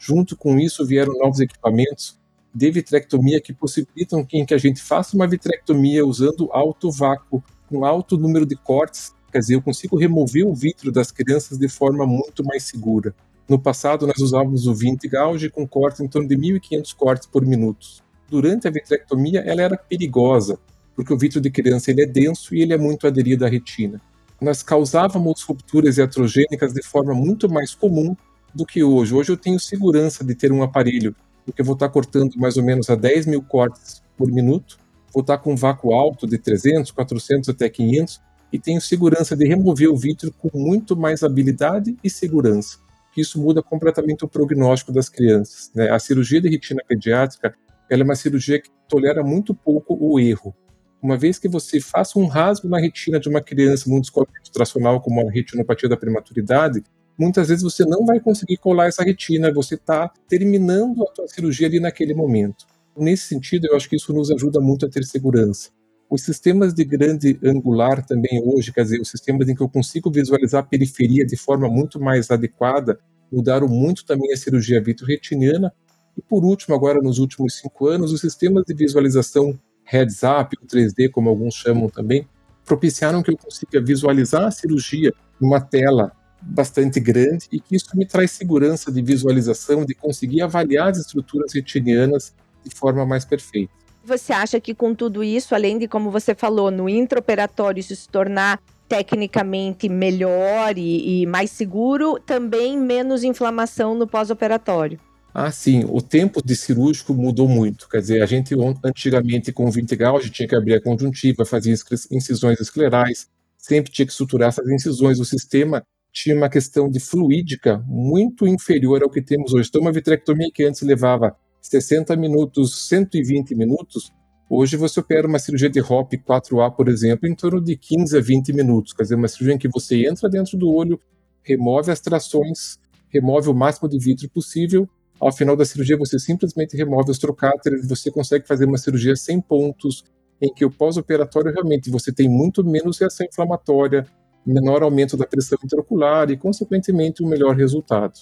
Junto 0.00 0.34
com 0.34 0.58
isso 0.58 0.84
vieram 0.86 1.12
novos 1.18 1.40
equipamentos 1.40 2.18
de 2.54 2.70
vitrectomia 2.70 3.38
que 3.38 3.52
possibilitam 3.52 4.24
que, 4.24 4.54
a 4.54 4.58
gente 4.58 4.80
faça 4.80 5.14
uma 5.14 5.28
vitrectomia 5.28 6.04
usando 6.06 6.50
alto 6.52 6.90
vácuo, 6.90 7.44
com 7.68 7.84
alto 7.84 8.16
número 8.16 8.46
de 8.46 8.56
cortes, 8.56 9.14
quer 9.30 9.40
dizer, 9.40 9.54
eu 9.56 9.62
consigo 9.62 9.98
remover 9.98 10.46
o 10.46 10.54
vítreo 10.54 10.90
das 10.90 11.12
crianças 11.12 11.58
de 11.58 11.68
forma 11.68 12.06
muito 12.06 12.42
mais 12.42 12.62
segura. 12.62 13.14
No 13.46 13.58
passado, 13.58 14.06
nós 14.06 14.18
usávamos 14.18 14.66
o 14.66 14.74
20 14.74 15.06
gauge 15.06 15.50
com 15.50 15.68
cortes 15.68 16.00
em 16.00 16.08
torno 16.08 16.26
de 16.26 16.36
1.500 16.36 16.94
cortes 16.96 17.28
por 17.28 17.44
minuto. 17.44 17.86
Durante 18.28 18.66
a 18.66 18.70
vitrectomia, 18.70 19.40
ela 19.40 19.60
era 19.60 19.76
perigosa, 19.76 20.58
porque 20.96 21.12
o 21.12 21.18
vítreo 21.18 21.42
de 21.42 21.50
criança 21.50 21.90
ele 21.90 22.02
é 22.02 22.06
denso 22.06 22.54
e 22.54 22.62
ele 22.62 22.72
é 22.72 22.78
muito 22.78 23.06
aderido 23.06 23.44
à 23.44 23.48
retina. 23.48 24.00
Nós 24.40 24.62
causávamos 24.62 25.42
rupturas 25.42 25.98
iatrogênicas 25.98 26.72
de 26.72 26.82
forma 26.82 27.12
muito 27.12 27.50
mais 27.50 27.74
comum 27.74 28.16
do 28.54 28.66
que 28.66 28.82
hoje. 28.82 29.14
Hoje 29.14 29.32
eu 29.32 29.36
tenho 29.36 29.58
segurança 29.58 30.24
de 30.24 30.34
ter 30.34 30.52
um 30.52 30.62
aparelho, 30.62 31.14
porque 31.44 31.60
eu 31.60 31.64
vou 31.64 31.74
estar 31.74 31.88
cortando 31.88 32.34
mais 32.36 32.56
ou 32.56 32.62
menos 32.62 32.90
a 32.90 32.94
10 32.94 33.26
mil 33.26 33.42
cortes 33.42 34.02
por 34.16 34.30
minuto, 34.30 34.78
vou 35.12 35.22
estar 35.22 35.38
com 35.38 35.52
um 35.52 35.56
vácuo 35.56 35.92
alto 35.92 36.26
de 36.26 36.38
300, 36.38 36.90
400 36.90 37.48
até 37.48 37.68
500, 37.68 38.20
e 38.52 38.58
tenho 38.58 38.80
segurança 38.80 39.36
de 39.36 39.46
remover 39.46 39.90
o 39.90 39.96
vítreo 39.96 40.32
com 40.36 40.50
muito 40.58 40.96
mais 40.96 41.22
habilidade 41.22 41.96
e 42.02 42.10
segurança. 42.10 42.78
Isso 43.16 43.40
muda 43.40 43.62
completamente 43.62 44.24
o 44.24 44.28
prognóstico 44.28 44.92
das 44.92 45.08
crianças. 45.08 45.70
Né? 45.74 45.90
A 45.90 45.98
cirurgia 45.98 46.40
de 46.40 46.48
retina 46.48 46.82
pediátrica 46.86 47.54
ela 47.88 48.02
é 48.02 48.04
uma 48.04 48.14
cirurgia 48.14 48.60
que 48.60 48.70
tolera 48.88 49.22
muito 49.22 49.52
pouco 49.52 49.96
o 50.00 50.18
erro. 50.20 50.54
Uma 51.02 51.16
vez 51.16 51.38
que 51.38 51.48
você 51.48 51.80
faça 51.80 52.18
um 52.18 52.26
rasgo 52.26 52.68
na 52.68 52.78
retina 52.78 53.18
de 53.18 53.28
uma 53.28 53.40
criança 53.40 53.90
num 53.90 54.00
descolamento 54.00 54.52
tracional, 54.52 55.00
como 55.00 55.20
a 55.20 55.30
retinopatia 55.30 55.88
da 55.88 55.96
prematuridade, 55.96 56.84
muitas 57.20 57.48
vezes 57.48 57.62
você 57.62 57.84
não 57.84 58.06
vai 58.06 58.18
conseguir 58.18 58.56
colar 58.56 58.86
essa 58.86 59.04
retina, 59.04 59.52
você 59.52 59.74
está 59.74 60.10
terminando 60.26 61.02
a 61.02 61.14
sua 61.14 61.28
cirurgia 61.28 61.66
ali 61.66 61.78
naquele 61.78 62.14
momento. 62.14 62.64
Nesse 62.96 63.26
sentido, 63.26 63.66
eu 63.66 63.76
acho 63.76 63.90
que 63.90 63.96
isso 63.96 64.10
nos 64.14 64.30
ajuda 64.30 64.58
muito 64.58 64.86
a 64.86 64.88
ter 64.88 65.04
segurança. 65.04 65.68
Os 66.08 66.22
sistemas 66.22 66.72
de 66.72 66.82
grande 66.82 67.38
angular 67.44 68.04
também 68.06 68.42
hoje, 68.42 68.72
quer 68.72 68.84
dizer, 68.84 69.02
os 69.02 69.10
sistemas 69.10 69.50
em 69.50 69.54
que 69.54 69.60
eu 69.60 69.68
consigo 69.68 70.10
visualizar 70.10 70.60
a 70.62 70.66
periferia 70.66 71.26
de 71.26 71.36
forma 71.36 71.68
muito 71.68 72.00
mais 72.00 72.30
adequada, 72.30 72.98
mudaram 73.30 73.68
muito 73.68 74.06
também 74.06 74.32
a 74.32 74.36
cirurgia 74.36 74.82
vitro-retiniana. 74.82 75.70
E 76.16 76.22
por 76.22 76.42
último, 76.42 76.74
agora 76.74 77.00
nos 77.02 77.18
últimos 77.18 77.58
cinco 77.58 77.86
anos, 77.86 78.12
os 78.12 78.20
sistemas 78.22 78.64
de 78.66 78.72
visualização 78.72 79.60
heads-up, 79.84 80.56
o 80.60 80.66
3D, 80.66 81.10
como 81.10 81.28
alguns 81.28 81.54
chamam 81.54 81.90
também, 81.90 82.26
propiciaram 82.64 83.22
que 83.22 83.30
eu 83.30 83.36
consiga 83.36 83.78
visualizar 83.78 84.46
a 84.46 84.50
cirurgia 84.50 85.12
numa 85.38 85.60
tela 85.60 86.12
bastante 86.40 86.98
grande 87.00 87.46
e 87.52 87.60
que 87.60 87.76
isso 87.76 87.88
me 87.94 88.06
traz 88.06 88.30
segurança 88.30 88.90
de 88.90 89.02
visualização, 89.02 89.84
de 89.84 89.94
conseguir 89.94 90.42
avaliar 90.42 90.88
as 90.88 90.98
estruturas 90.98 91.52
retinianas 91.52 92.34
de 92.64 92.74
forma 92.74 93.04
mais 93.04 93.24
perfeita. 93.24 93.72
Você 94.04 94.32
acha 94.32 94.58
que 94.60 94.74
com 94.74 94.94
tudo 94.94 95.22
isso, 95.22 95.54
além 95.54 95.78
de 95.78 95.86
como 95.86 96.10
você 96.10 96.34
falou, 96.34 96.70
no 96.70 96.88
intraoperatório 96.88 97.80
isso 97.80 97.94
se 97.94 98.08
tornar 98.08 98.60
tecnicamente 98.88 99.88
melhor 99.88 100.76
e, 100.76 101.22
e 101.22 101.26
mais 101.26 101.50
seguro, 101.50 102.18
também 102.18 102.76
menos 102.76 103.22
inflamação 103.22 103.94
no 103.94 104.06
pós-operatório? 104.06 104.98
Ah, 105.32 105.50
sim. 105.52 105.84
O 105.88 106.02
tempo 106.02 106.44
de 106.44 106.56
cirúrgico 106.56 107.14
mudou 107.14 107.48
muito. 107.48 107.88
Quer 107.88 108.00
dizer, 108.00 108.22
a 108.22 108.26
gente 108.26 108.54
antigamente 108.84 109.52
com 109.52 109.70
20 109.70 109.94
graus 109.94 110.20
a 110.20 110.22
gente 110.24 110.34
tinha 110.34 110.48
que 110.48 110.56
abrir 110.56 110.74
a 110.74 110.82
conjuntiva, 110.82 111.44
fazer 111.44 111.72
incisões 112.10 112.58
esclerais, 112.60 113.28
sempre 113.56 113.92
tinha 113.92 114.06
que 114.06 114.12
suturar 114.12 114.48
essas 114.48 114.68
incisões. 114.68 115.20
O 115.20 115.24
sistema 115.24 115.84
tinha 116.12 116.34
uma 116.36 116.48
questão 116.48 116.90
de 116.90 116.98
fluídica 117.00 117.82
muito 117.86 118.46
inferior 118.46 119.02
ao 119.02 119.10
que 119.10 119.22
temos 119.22 119.54
hoje. 119.54 119.68
Então, 119.68 119.80
uma 119.80 119.92
vitrectomia 119.92 120.50
que 120.52 120.64
antes 120.64 120.82
levava 120.82 121.36
60 121.60 122.16
minutos, 122.16 122.88
120 122.88 123.54
minutos, 123.54 124.10
hoje 124.48 124.76
você 124.76 125.00
opera 125.00 125.26
uma 125.26 125.38
cirurgia 125.38 125.70
de 125.70 125.80
HOP 125.80 126.18
4A, 126.18 126.74
por 126.74 126.88
exemplo, 126.88 127.28
em 127.28 127.34
torno 127.34 127.60
de 127.60 127.76
15 127.76 128.16
a 128.16 128.20
20 128.20 128.52
minutos. 128.52 128.92
Quer 128.92 129.04
dizer, 129.04 129.14
uma 129.14 129.28
cirurgia 129.28 129.54
em 129.54 129.58
que 129.58 129.68
você 129.68 130.06
entra 130.06 130.28
dentro 130.28 130.58
do 130.58 130.68
olho, 130.68 131.00
remove 131.42 131.90
as 131.90 132.00
trações, 132.00 132.78
remove 133.08 133.48
o 133.48 133.54
máximo 133.54 133.88
de 133.88 133.98
vítreo 133.98 134.30
possível. 134.30 134.88
Ao 135.20 135.30
final 135.30 135.54
da 135.54 135.64
cirurgia, 135.64 135.96
você 135.96 136.18
simplesmente 136.18 136.76
remove 136.76 137.10
os 137.10 137.18
trocáteres, 137.18 137.86
você 137.86 138.10
consegue 138.10 138.46
fazer 138.46 138.64
uma 138.64 138.78
cirurgia 138.78 139.14
sem 139.14 139.40
pontos, 139.40 140.02
em 140.40 140.52
que 140.52 140.64
o 140.64 140.70
pós-operatório 140.70 141.52
realmente 141.52 141.90
você 141.90 142.10
tem 142.10 142.28
muito 142.28 142.64
menos 142.64 142.98
reação 142.98 143.26
inflamatória, 143.26 144.06
menor 144.46 144.82
aumento 144.82 145.16
da 145.16 145.26
pressão 145.26 145.58
intraocular 145.62 146.30
e, 146.30 146.36
consequentemente, 146.36 147.22
um 147.22 147.28
melhor 147.28 147.54
resultado. 147.54 148.20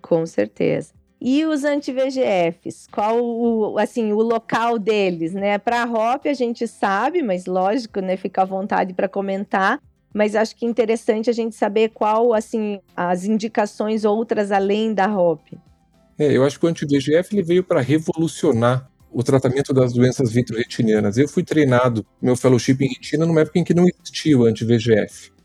Com 0.00 0.24
certeza. 0.26 0.92
E 1.20 1.44
os 1.46 1.64
anti-VGFs, 1.64 2.88
qual 2.92 3.18
o, 3.24 3.78
assim, 3.78 4.12
o 4.12 4.20
local 4.20 4.78
deles, 4.78 5.32
né? 5.32 5.58
Para 5.58 5.82
a 5.82 5.84
ROP 5.84 6.26
a 6.26 6.34
gente 6.34 6.68
sabe, 6.68 7.22
mas 7.22 7.46
lógico, 7.46 8.00
né, 8.00 8.16
fica 8.16 8.42
à 8.42 8.44
vontade 8.44 8.92
para 8.92 9.08
comentar, 9.08 9.80
mas 10.12 10.34
acho 10.34 10.54
que 10.54 10.66
é 10.66 10.68
interessante 10.68 11.30
a 11.30 11.32
gente 11.32 11.56
saber 11.56 11.90
qual, 11.90 12.34
assim, 12.34 12.80
as 12.94 13.24
indicações 13.24 14.04
outras 14.04 14.52
além 14.52 14.92
da 14.92 15.06
ROP. 15.06 15.58
É, 16.18 16.32
eu 16.32 16.44
acho 16.44 16.58
que 16.58 16.66
o 16.66 16.68
anti-VGF 16.68 17.34
ele 17.34 17.42
veio 17.42 17.64
para 17.64 17.80
revolucionar 17.80 18.90
o 19.10 19.22
tratamento 19.22 19.72
das 19.72 19.92
doenças 19.92 20.30
vitro-retinianas. 20.32 21.16
Eu 21.16 21.28
fui 21.28 21.42
treinado, 21.42 22.04
meu 22.20 22.36
fellowship 22.36 22.76
em 22.80 22.88
retina, 22.88 23.24
numa 23.24 23.40
época 23.40 23.58
em 23.58 23.64
que 23.64 23.74
não 23.74 23.86
existia 23.86 24.38
o 24.38 24.44
anti-VGF. 24.44 25.35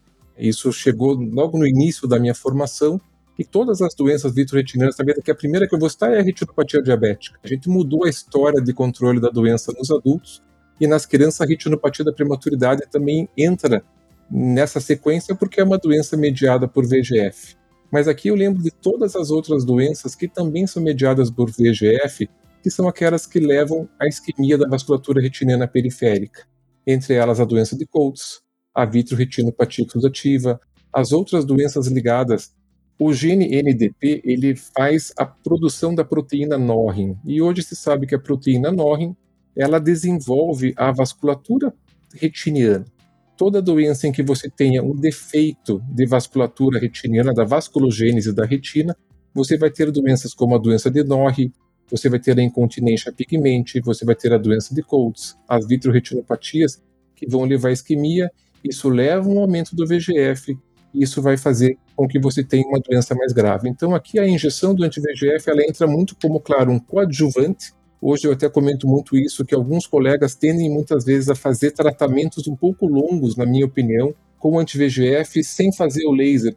Isso 0.42 0.72
chegou 0.74 1.14
logo 1.14 1.58
no 1.58 1.68
início 1.68 2.08
da 2.08 2.20
minha 2.20 2.34
formação 2.34 3.00
e 3.38 3.46
todas 3.46 3.82
as 3.82 3.94
doenças 3.94 4.34
vitro-retinianas, 4.34 4.96
que 5.24 5.32
a 5.32 5.36
primeira 5.36 5.68
que 5.68 5.76
eu 5.76 5.80
vou 5.80 5.90
citar 5.90 6.12
é 6.14 6.20
a 6.20 6.24
retinopatia 6.24 6.82
diabética. 6.82 7.40
A 7.44 7.48
gente 7.48 7.70
mudou 7.70 8.06
a 8.06 8.10
história 8.10 8.60
de 8.60 8.74
controle 8.74 9.22
da 9.22 9.30
doença 9.30 9.72
nos 9.78 9.92
adultos 9.92 10.42
e 10.80 10.88
nas 10.88 11.06
crianças 11.06 11.42
a 11.42 11.46
retinopatia 11.46 12.04
da 12.04 12.12
prematuridade 12.12 12.82
também 12.90 13.30
entra 13.38 13.84
nessa 14.30 14.80
sequência 14.80 15.36
porque 15.36 15.62
é 15.62 15.64
uma 15.64 15.78
doença 15.78 16.18
mediada 16.18 16.68
por 16.68 16.88
VEGF. 16.88 17.56
Mas 17.92 18.08
aqui 18.08 18.30
eu 18.30 18.36
lembro 18.36 18.64
de 18.64 18.72
todas 18.72 19.16
as 19.16 19.30
outras 19.30 19.64
doenças 19.64 20.16
que 20.16 20.28
também 20.28 20.66
são 20.66 20.82
mediadas 20.82 21.30
por 21.30 21.52
VEGF, 21.52 22.28
que 22.64 22.72
são 22.72 22.88
aquelas 22.88 23.28
que 23.28 23.40
levam 23.40 23.88
à 24.00 24.08
isquemia 24.08 24.58
da 24.58 24.68
vasculatura 24.68 25.22
retiniana 25.22 25.68
periférica. 25.68 26.48
Entre 26.88 27.14
elas 27.14 27.40
a 27.40 27.46
doença 27.46 27.78
de 27.78 27.86
Coates, 27.86 28.42
a 28.74 28.86
vitro-retinopatia 28.86 29.86
exudativa, 29.86 30.60
as 30.94 31.12
outras 31.12 31.46
doenças 31.46 31.88
ligadas. 31.88 32.54
O 33.00 33.14
gene 33.14 33.48
NDP 33.62 34.22
ele 34.24 34.56
faz 34.56 35.12
a 35.18 35.26
produção 35.26 35.96
da 35.96 36.04
proteína 36.04 36.58
Norrin. 36.58 37.18
E 37.26 37.42
hoje 37.42 37.64
se 37.64 37.76
sabe 37.76 38.06
que 38.06 38.16
a 38.16 38.20
proteína 38.20 38.72
Norrin 38.72 39.16
ela 39.56 39.80
desenvolve 39.80 40.74
a 40.78 40.92
vasculatura 40.92 41.74
retiniana. 42.16 42.86
Toda 43.38 43.62
doença 43.62 44.08
em 44.08 44.12
que 44.12 44.22
você 44.22 44.50
tenha 44.50 44.84
um 44.84 44.96
defeito 44.96 45.82
de 45.90 46.06
vasculatura 46.06 46.80
retiniana, 46.80 47.34
da 47.34 47.44
vasculogênese 47.44 48.34
da 48.34 48.46
retina, 48.46 48.96
você 49.34 49.58
vai 49.58 49.72
ter 49.72 49.92
doenças 49.92 50.34
como 50.34 50.56
a 50.56 50.60
doença 50.60 50.92
de 50.92 51.04
Norrie, 51.04 51.52
você 51.90 52.08
vai 52.08 52.20
ter 52.20 52.38
a 52.38 52.44
incontinência 52.44 53.12
pigmente, 53.12 53.82
você 53.82 54.06
vai 54.06 54.16
ter 54.16 54.32
a 54.32 54.38
doença 54.38 54.74
de 54.76 54.82
Coates, 54.84 55.36
as 55.48 55.68
vitreoretinopatias 55.68 56.82
que 57.16 57.28
vão 57.28 57.44
levar 57.44 57.70
à 57.70 57.72
isquemia, 57.72 58.32
isso 58.64 58.90
leva 58.90 59.28
a 59.28 59.32
um 59.32 59.40
aumento 59.40 59.76
do 59.76 59.86
VGF, 59.86 60.58
e 60.94 61.04
isso 61.04 61.22
vai 61.22 61.38
fazer 61.38 61.78
com 61.96 62.08
que 62.08 62.20
você 62.20 62.44
tenha 62.44 62.68
uma 62.68 62.80
doença 62.80 63.16
mais 63.16 63.32
grave. 63.32 63.70
Então, 63.70 63.96
aqui 63.96 64.20
a 64.20 64.28
injeção 64.28 64.74
do 64.74 64.84
anti-VEGF 64.84 65.50
ela 65.50 65.64
entra 65.64 65.88
muito 65.88 66.16
como, 66.22 66.40
claro, 66.40 66.72
um 66.72 66.80
coadjuvante. 66.80 67.74
Hoje 68.02 68.28
eu 68.28 68.34
até 68.34 68.50
comento 68.50 68.88
muito 68.88 69.16
isso, 69.16 69.46
que 69.46 69.54
alguns 69.54 69.86
colegas 69.86 70.36
tendem 70.36 70.70
muitas 70.70 71.06
vezes 71.06 71.30
a 71.30 71.36
fazer 71.36 71.72
tratamentos 71.72 72.48
um 72.48 72.56
pouco 72.56 72.88
longos, 72.88 73.36
na 73.36 73.46
minha 73.46 73.66
opinião, 73.66 74.14
com 74.40 74.60
anti-VEGF 74.60 75.44
sem 75.44 75.72
fazer 75.74 76.06
o 76.06 76.12
laser. 76.12 76.56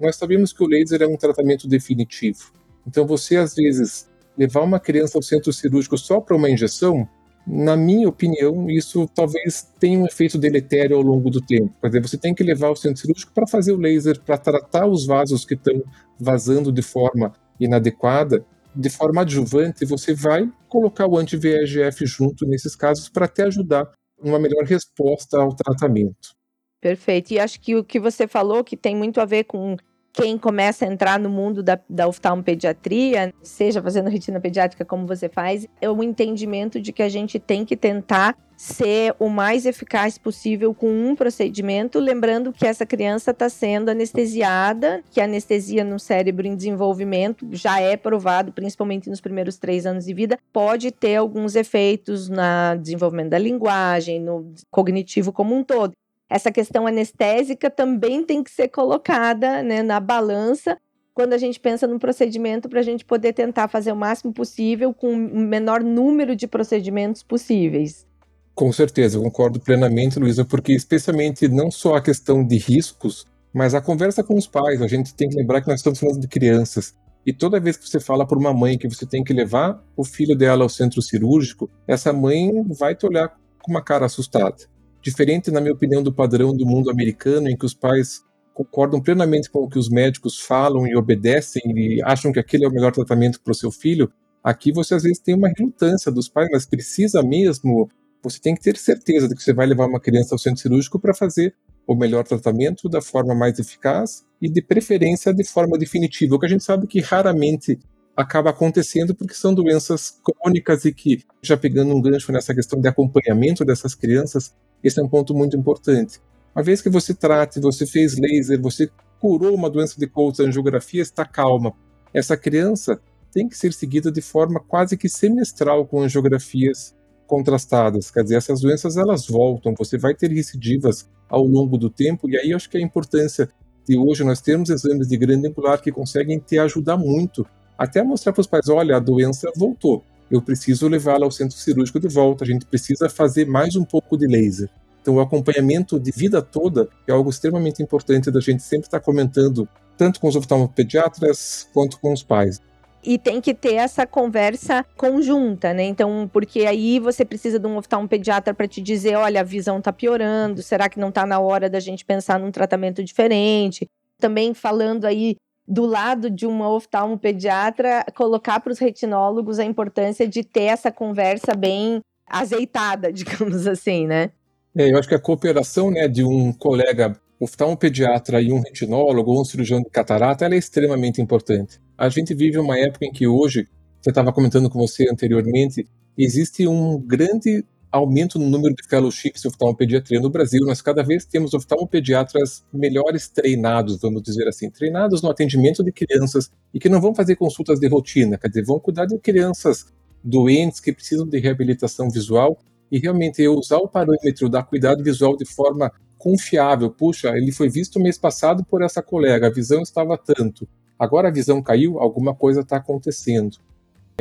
Nós 0.00 0.16
sabemos 0.16 0.52
que 0.52 0.62
o 0.62 0.66
laser 0.66 1.02
é 1.02 1.06
um 1.06 1.16
tratamento 1.16 1.68
definitivo. 1.68 2.52
Então, 2.86 3.06
você 3.06 3.36
às 3.36 3.54
vezes 3.54 4.08
levar 4.36 4.62
uma 4.62 4.80
criança 4.80 5.18
ao 5.18 5.22
centro 5.22 5.52
cirúrgico 5.52 5.96
só 5.96 6.20
para 6.20 6.36
uma 6.36 6.50
injeção, 6.50 7.08
na 7.52 7.76
minha 7.76 8.08
opinião, 8.08 8.70
isso 8.70 9.08
talvez 9.12 9.72
tenha 9.80 9.98
um 9.98 10.06
efeito 10.06 10.38
deletério 10.38 10.96
ao 10.96 11.02
longo 11.02 11.28
do 11.30 11.40
tempo. 11.40 11.74
Quer 11.80 11.88
dizer, 11.88 12.02
você 12.02 12.16
tem 12.16 12.32
que 12.32 12.44
levar 12.44 12.70
o 12.70 12.76
centro 12.76 13.00
cirúrgico 13.00 13.32
para 13.34 13.46
fazer 13.46 13.72
o 13.72 13.76
laser, 13.76 14.20
para 14.20 14.38
tratar 14.38 14.86
os 14.86 15.04
vasos 15.04 15.44
que 15.44 15.54
estão 15.54 15.82
vazando 16.18 16.70
de 16.70 16.80
forma 16.80 17.32
inadequada. 17.58 18.44
De 18.72 18.88
forma 18.88 19.22
adjuvante, 19.22 19.84
você 19.84 20.14
vai 20.14 20.48
colocar 20.68 21.08
o 21.08 21.18
anti-VEGF 21.18 22.06
junto 22.06 22.46
nesses 22.46 22.76
casos 22.76 23.08
para 23.08 23.26
te 23.26 23.42
ajudar 23.42 23.90
numa 24.22 24.38
melhor 24.38 24.64
resposta 24.64 25.40
ao 25.40 25.52
tratamento. 25.52 26.36
Perfeito. 26.80 27.32
E 27.32 27.40
acho 27.40 27.60
que 27.60 27.74
o 27.74 27.82
que 27.82 27.98
você 27.98 28.28
falou, 28.28 28.62
que 28.62 28.76
tem 28.76 28.94
muito 28.94 29.20
a 29.20 29.24
ver 29.24 29.42
com 29.44 29.76
quem 30.12 30.36
começa 30.36 30.84
a 30.84 30.88
entrar 30.88 31.18
no 31.18 31.28
mundo 31.28 31.62
da, 31.62 31.78
da 31.88 32.08
oftalmopediatria, 32.08 33.32
seja 33.42 33.82
fazendo 33.82 34.10
retina 34.10 34.40
pediátrica 34.40 34.84
como 34.84 35.06
você 35.06 35.28
faz, 35.28 35.66
é 35.80 35.88
o 35.88 36.02
entendimento 36.02 36.80
de 36.80 36.92
que 36.92 37.02
a 37.02 37.08
gente 37.08 37.38
tem 37.38 37.64
que 37.64 37.76
tentar 37.76 38.36
ser 38.60 39.14
o 39.18 39.30
mais 39.30 39.64
eficaz 39.64 40.18
possível 40.18 40.74
com 40.74 40.86
um 40.86 41.16
procedimento, 41.16 41.98
lembrando 41.98 42.52
que 42.52 42.66
essa 42.66 42.84
criança 42.84 43.30
está 43.30 43.48
sendo 43.48 43.88
anestesiada, 43.88 45.02
que 45.10 45.18
a 45.18 45.24
anestesia 45.24 45.82
no 45.82 45.98
cérebro 45.98 46.46
em 46.46 46.54
desenvolvimento 46.54 47.48
já 47.52 47.80
é 47.80 47.96
provado, 47.96 48.52
principalmente 48.52 49.08
nos 49.08 49.18
primeiros 49.18 49.56
três 49.56 49.86
anos 49.86 50.04
de 50.04 50.12
vida, 50.12 50.38
pode 50.52 50.90
ter 50.90 51.16
alguns 51.16 51.56
efeitos 51.56 52.28
no 52.28 52.76
desenvolvimento 52.78 53.30
da 53.30 53.38
linguagem, 53.38 54.20
no 54.20 54.52
cognitivo 54.70 55.32
como 55.32 55.54
um 55.54 55.64
todo 55.64 55.94
essa 56.30 56.52
questão 56.52 56.86
anestésica 56.86 57.68
também 57.68 58.24
tem 58.24 58.42
que 58.42 58.50
ser 58.50 58.68
colocada 58.68 59.62
né, 59.64 59.82
na 59.82 59.98
balança 59.98 60.78
quando 61.12 61.32
a 61.32 61.38
gente 61.38 61.58
pensa 61.58 61.88
num 61.88 61.98
procedimento 61.98 62.68
para 62.68 62.78
a 62.78 62.84
gente 62.84 63.04
poder 63.04 63.32
tentar 63.32 63.66
fazer 63.66 63.90
o 63.90 63.96
máximo 63.96 64.32
possível 64.32 64.94
com 64.94 65.12
o 65.12 65.40
menor 65.40 65.82
número 65.82 66.36
de 66.36 66.46
procedimentos 66.46 67.22
possíveis. 67.22 68.06
Com 68.54 68.72
certeza, 68.72 69.18
eu 69.18 69.22
concordo 69.22 69.58
plenamente, 69.58 70.18
Luísa, 70.18 70.44
porque 70.44 70.72
especialmente 70.72 71.48
não 71.48 71.70
só 71.70 71.96
a 71.96 72.00
questão 72.00 72.46
de 72.46 72.56
riscos, 72.58 73.26
mas 73.52 73.74
a 73.74 73.80
conversa 73.80 74.22
com 74.22 74.36
os 74.36 74.46
pais. 74.46 74.80
A 74.80 74.86
gente 74.86 75.14
tem 75.14 75.28
que 75.28 75.36
lembrar 75.36 75.60
que 75.60 75.68
nós 75.68 75.80
estamos 75.80 75.98
falando 75.98 76.20
de 76.20 76.28
crianças. 76.28 76.94
E 77.26 77.32
toda 77.32 77.60
vez 77.60 77.76
que 77.76 77.88
você 77.88 77.98
fala 77.98 78.26
para 78.26 78.38
uma 78.38 78.54
mãe 78.54 78.78
que 78.78 78.88
você 78.88 79.04
tem 79.04 79.24
que 79.24 79.32
levar 79.32 79.82
o 79.96 80.04
filho 80.04 80.36
dela 80.36 80.62
ao 80.62 80.68
centro 80.68 81.02
cirúrgico, 81.02 81.68
essa 81.86 82.12
mãe 82.12 82.50
vai 82.78 82.94
te 82.94 83.04
olhar 83.04 83.28
com 83.62 83.72
uma 83.72 83.82
cara 83.82 84.06
assustada. 84.06 84.56
Diferente, 85.02 85.50
na 85.50 85.60
minha 85.60 85.72
opinião, 85.72 86.02
do 86.02 86.12
padrão 86.12 86.54
do 86.54 86.66
mundo 86.66 86.90
americano, 86.90 87.48
em 87.48 87.56
que 87.56 87.64
os 87.64 87.74
pais 87.74 88.22
concordam 88.52 89.00
plenamente 89.00 89.48
com 89.48 89.60
o 89.60 89.68
que 89.68 89.78
os 89.78 89.88
médicos 89.88 90.38
falam 90.38 90.86
e 90.86 90.94
obedecem 90.94 91.62
e 91.66 92.02
acham 92.04 92.30
que 92.32 92.38
aquele 92.38 92.64
é 92.64 92.68
o 92.68 92.72
melhor 92.72 92.92
tratamento 92.92 93.40
para 93.40 93.52
o 93.52 93.54
seu 93.54 93.70
filho, 93.70 94.12
aqui 94.44 94.70
você 94.70 94.94
às 94.94 95.02
vezes 95.02 95.18
tem 95.18 95.34
uma 95.34 95.50
relutância 95.56 96.12
dos 96.12 96.28
pais, 96.28 96.48
mas 96.52 96.66
precisa 96.66 97.22
mesmo. 97.22 97.88
Você 98.22 98.38
tem 98.38 98.54
que 98.54 98.60
ter 98.60 98.76
certeza 98.76 99.26
de 99.26 99.34
que 99.34 99.42
você 99.42 99.54
vai 99.54 99.66
levar 99.66 99.86
uma 99.86 100.00
criança 100.00 100.34
ao 100.34 100.38
centro 100.38 100.60
cirúrgico 100.60 100.98
para 100.98 101.14
fazer 101.14 101.54
o 101.86 101.94
melhor 101.94 102.22
tratamento 102.24 102.88
da 102.88 103.00
forma 103.00 103.34
mais 103.34 103.58
eficaz 103.58 104.24
e, 104.40 104.48
de 104.48 104.60
preferência, 104.60 105.32
de 105.32 105.44
forma 105.44 105.78
definitiva. 105.78 106.34
O 106.34 106.38
que 106.38 106.46
a 106.46 106.48
gente 106.48 106.62
sabe 106.62 106.86
que 106.86 107.00
raramente 107.00 107.78
acaba 108.20 108.50
acontecendo 108.50 109.14
porque 109.14 109.34
são 109.34 109.54
doenças 109.54 110.18
crônicas 110.22 110.84
e 110.84 110.92
que, 110.92 111.22
já 111.42 111.56
pegando 111.56 111.94
um 111.94 112.00
gancho 112.00 112.32
nessa 112.32 112.54
questão 112.54 112.80
de 112.80 112.88
acompanhamento 112.88 113.64
dessas 113.64 113.94
crianças, 113.94 114.54
esse 114.82 115.00
é 115.00 115.02
um 115.02 115.08
ponto 115.08 115.34
muito 115.34 115.56
importante. 115.56 116.20
Uma 116.54 116.62
vez 116.62 116.82
que 116.82 116.88
você 116.88 117.14
trate, 117.14 117.60
você 117.60 117.86
fez 117.86 118.18
laser, 118.18 118.60
você 118.60 118.90
curou 119.20 119.54
uma 119.54 119.70
doença 119.70 119.98
de 119.98 120.06
Coulter, 120.06 120.46
angiografia 120.46 121.02
está 121.02 121.24
calma. 121.24 121.72
Essa 122.12 122.36
criança 122.36 123.00
tem 123.32 123.48
que 123.48 123.56
ser 123.56 123.72
seguida 123.72 124.10
de 124.10 124.20
forma 124.20 124.60
quase 124.60 124.96
que 124.96 125.08
semestral 125.08 125.86
com 125.86 126.02
angiografias 126.02 126.96
contrastadas. 127.26 128.10
Quer 128.10 128.24
dizer, 128.24 128.36
essas 128.36 128.60
doenças 128.60 128.96
elas 128.96 129.26
voltam, 129.26 129.74
você 129.78 129.96
vai 129.96 130.14
ter 130.14 130.30
recidivas 130.32 131.08
ao 131.28 131.44
longo 131.44 131.78
do 131.78 131.88
tempo, 131.88 132.28
e 132.28 132.36
aí 132.36 132.52
acho 132.52 132.68
que 132.68 132.76
a 132.76 132.80
importância 132.80 133.48
de 133.88 133.96
hoje 133.96 134.24
nós 134.24 134.40
termos 134.40 134.68
exames 134.68 135.06
de 135.06 135.16
grande 135.16 135.46
angular 135.46 135.80
que 135.80 135.92
conseguem 135.92 136.40
te 136.40 136.58
ajudar 136.58 136.96
muito, 136.96 137.46
até 137.80 138.02
mostrar 138.02 138.34
para 138.34 138.42
os 138.42 138.46
pais: 138.46 138.68
olha, 138.68 138.96
a 138.96 139.00
doença 139.00 139.50
voltou, 139.56 140.04
eu 140.30 140.42
preciso 140.42 140.86
levá-la 140.86 141.24
ao 141.24 141.30
centro 141.30 141.56
cirúrgico 141.56 141.98
de 141.98 142.08
volta, 142.08 142.44
a 142.44 142.46
gente 142.46 142.66
precisa 142.66 143.08
fazer 143.08 143.46
mais 143.46 143.74
um 143.74 143.84
pouco 143.84 144.18
de 144.18 144.26
laser. 144.26 144.68
Então, 145.00 145.14
o 145.14 145.20
acompanhamento 145.20 145.98
de 145.98 146.10
vida 146.10 146.42
toda 146.42 146.86
é 147.08 147.12
algo 147.12 147.30
extremamente 147.30 147.82
importante 147.82 148.30
da 148.30 148.38
gente 148.38 148.62
sempre 148.62 148.86
estar 148.86 149.00
comentando, 149.00 149.66
tanto 149.96 150.20
com 150.20 150.28
os 150.28 150.36
oftalmopediatras 150.36 151.66
quanto 151.72 151.98
com 151.98 152.12
os 152.12 152.22
pais. 152.22 152.60
E 153.02 153.16
tem 153.16 153.40
que 153.40 153.54
ter 153.54 153.76
essa 153.76 154.06
conversa 154.06 154.84
conjunta, 154.94 155.72
né? 155.72 155.84
Então, 155.84 156.28
porque 156.30 156.66
aí 156.66 156.98
você 156.98 157.24
precisa 157.24 157.58
de 157.58 157.66
um 157.66 157.78
oftalmopediatra 157.78 158.52
para 158.52 158.68
te 158.68 158.82
dizer, 158.82 159.16
olha, 159.16 159.40
a 159.40 159.44
visão 159.44 159.78
está 159.78 159.90
piorando, 159.90 160.62
será 160.62 160.86
que 160.86 161.00
não 161.00 161.08
está 161.08 161.24
na 161.24 161.40
hora 161.40 161.70
da 161.70 161.80
gente 161.80 162.04
pensar 162.04 162.38
num 162.38 162.50
tratamento 162.50 163.02
diferente? 163.02 163.86
Também 164.18 164.52
falando 164.52 165.06
aí 165.06 165.34
do 165.70 165.86
lado 165.86 166.28
de 166.28 166.46
uma 166.46 166.68
oftalmopediatra, 166.68 168.04
colocar 168.16 168.58
para 168.58 168.72
os 168.72 168.80
retinólogos 168.80 169.60
a 169.60 169.64
importância 169.64 170.26
de 170.26 170.42
ter 170.42 170.64
essa 170.64 170.90
conversa 170.90 171.54
bem 171.54 172.00
azeitada, 172.26 173.10
digamos 173.14 173.68
assim, 173.68 174.04
né? 174.04 174.30
É, 174.76 174.90
eu 174.90 174.98
acho 174.98 175.08
que 175.08 175.14
a 175.14 175.20
cooperação 175.20 175.90
né, 175.92 176.08
de 176.08 176.24
um 176.24 176.52
colega 176.52 177.16
oftalmopediatra 177.38 178.42
e 178.42 178.52
um 178.52 178.60
retinólogo 178.60 179.30
ou 179.30 179.40
um 179.40 179.44
cirurgião 179.44 179.80
de 179.80 179.88
catarata 179.88 180.44
é 180.44 180.56
extremamente 180.56 181.22
importante. 181.22 181.80
A 181.96 182.08
gente 182.08 182.34
vive 182.34 182.58
uma 182.58 182.76
época 182.76 183.06
em 183.06 183.12
que 183.12 183.26
hoje, 183.26 183.68
eu 184.04 184.10
estava 184.10 184.32
comentando 184.32 184.68
com 184.68 184.78
você 184.78 185.08
anteriormente, 185.08 185.86
existe 186.18 186.66
um 186.66 187.00
grande 187.00 187.64
aumento 187.90 188.38
no 188.38 188.48
número 188.48 188.74
de 188.74 188.86
fellowships 188.88 189.42
de 189.42 189.48
oftalmopediatria 189.48 190.20
no 190.20 190.30
Brasil. 190.30 190.64
Nós 190.64 190.80
cada 190.80 191.02
vez 191.02 191.24
temos 191.24 191.54
oftalmopediatras 191.54 192.64
melhores 192.72 193.28
treinados, 193.28 194.00
vamos 194.00 194.22
dizer 194.22 194.46
assim, 194.46 194.70
treinados 194.70 195.22
no 195.22 195.30
atendimento 195.30 195.82
de 195.82 195.92
crianças 195.92 196.50
e 196.72 196.78
que 196.78 196.88
não 196.88 197.00
vão 197.00 197.14
fazer 197.14 197.36
consultas 197.36 197.80
de 197.80 197.88
rotina, 197.88 198.38
quer 198.38 198.48
dizer, 198.48 198.64
vão 198.64 198.78
cuidar 198.78 199.06
de 199.06 199.18
crianças 199.18 199.86
doentes 200.22 200.80
que 200.80 200.92
precisam 200.92 201.26
de 201.26 201.38
reabilitação 201.38 202.10
visual 202.10 202.58
e 202.90 202.98
realmente 202.98 203.46
usar 203.48 203.78
o 203.78 203.88
parâmetro 203.88 204.48
da 204.48 204.62
cuidado 204.62 205.02
visual 205.02 205.36
de 205.36 205.44
forma 205.44 205.90
confiável. 206.18 206.90
Puxa, 206.90 207.30
ele 207.36 207.52
foi 207.52 207.68
visto 207.68 207.98
mês 207.98 208.18
passado 208.18 208.64
por 208.64 208.82
essa 208.82 209.02
colega, 209.02 209.46
a 209.46 209.50
visão 209.50 209.82
estava 209.82 210.18
tanto. 210.18 210.68
Agora 210.98 211.28
a 211.28 211.32
visão 211.32 211.62
caiu, 211.62 211.98
alguma 211.98 212.34
coisa 212.34 212.60
está 212.60 212.76
acontecendo. 212.76 213.56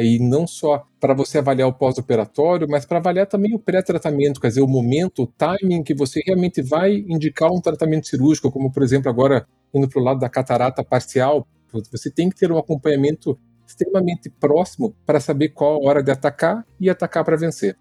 E 0.04 0.20
não 0.20 0.46
só 0.46 0.86
para 1.00 1.14
você 1.14 1.38
avaliar 1.40 1.68
o 1.68 1.74
pós-operatório, 1.74 2.68
mas 2.70 2.86
para 2.86 2.98
avaliar 2.98 3.28
também 3.28 3.56
o 3.56 3.60
pré-tratamento, 3.60 4.40
quer 4.40 4.50
dizer, 4.50 4.62
o 4.62 4.68
momento, 4.68 5.24
o 5.24 5.28
timing 5.28 5.84
que 5.84 5.94
você 5.94 6.22
realmente 6.26 6.62
vai 6.62 7.04
indicar 7.08 7.52
um 7.52 7.62
tratamento 7.62 8.08
cirúrgico, 8.08 8.52
como 8.52 8.72
por 8.72 8.84
exemplo 8.84 9.10
agora 9.10 9.48
indo 9.74 9.88
para 9.88 10.02
o 10.02 10.04
lado 10.04 10.20
da 10.20 10.30
catarata 10.30 10.84
parcial, 10.84 11.48
você 11.92 12.10
tem 12.10 12.30
que 12.30 12.36
ter 12.36 12.52
um 12.52 12.58
acompanhamento 12.58 13.38
extremamente 13.68 14.30
próximo 14.30 14.96
para 15.06 15.20
saber 15.20 15.50
qual 15.50 15.76
a 15.76 15.90
hora 15.90 16.04
de 16.04 16.12
atacar 16.12 16.66
e 16.80 16.90
atacar 16.90 17.24
para 17.24 17.38
vencer. 17.38 17.78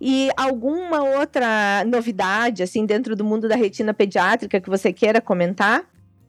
E 0.00 0.30
alguma 0.36 1.02
outra 1.02 1.84
novidade, 1.84 2.62
assim, 2.62 2.86
dentro 2.86 3.16
do 3.16 3.24
mundo 3.24 3.48
da 3.48 3.56
retina 3.56 3.92
pediátrica 3.92 4.60
que 4.60 4.70
você 4.70 4.92
queira 4.92 5.20
comentar? 5.20 5.84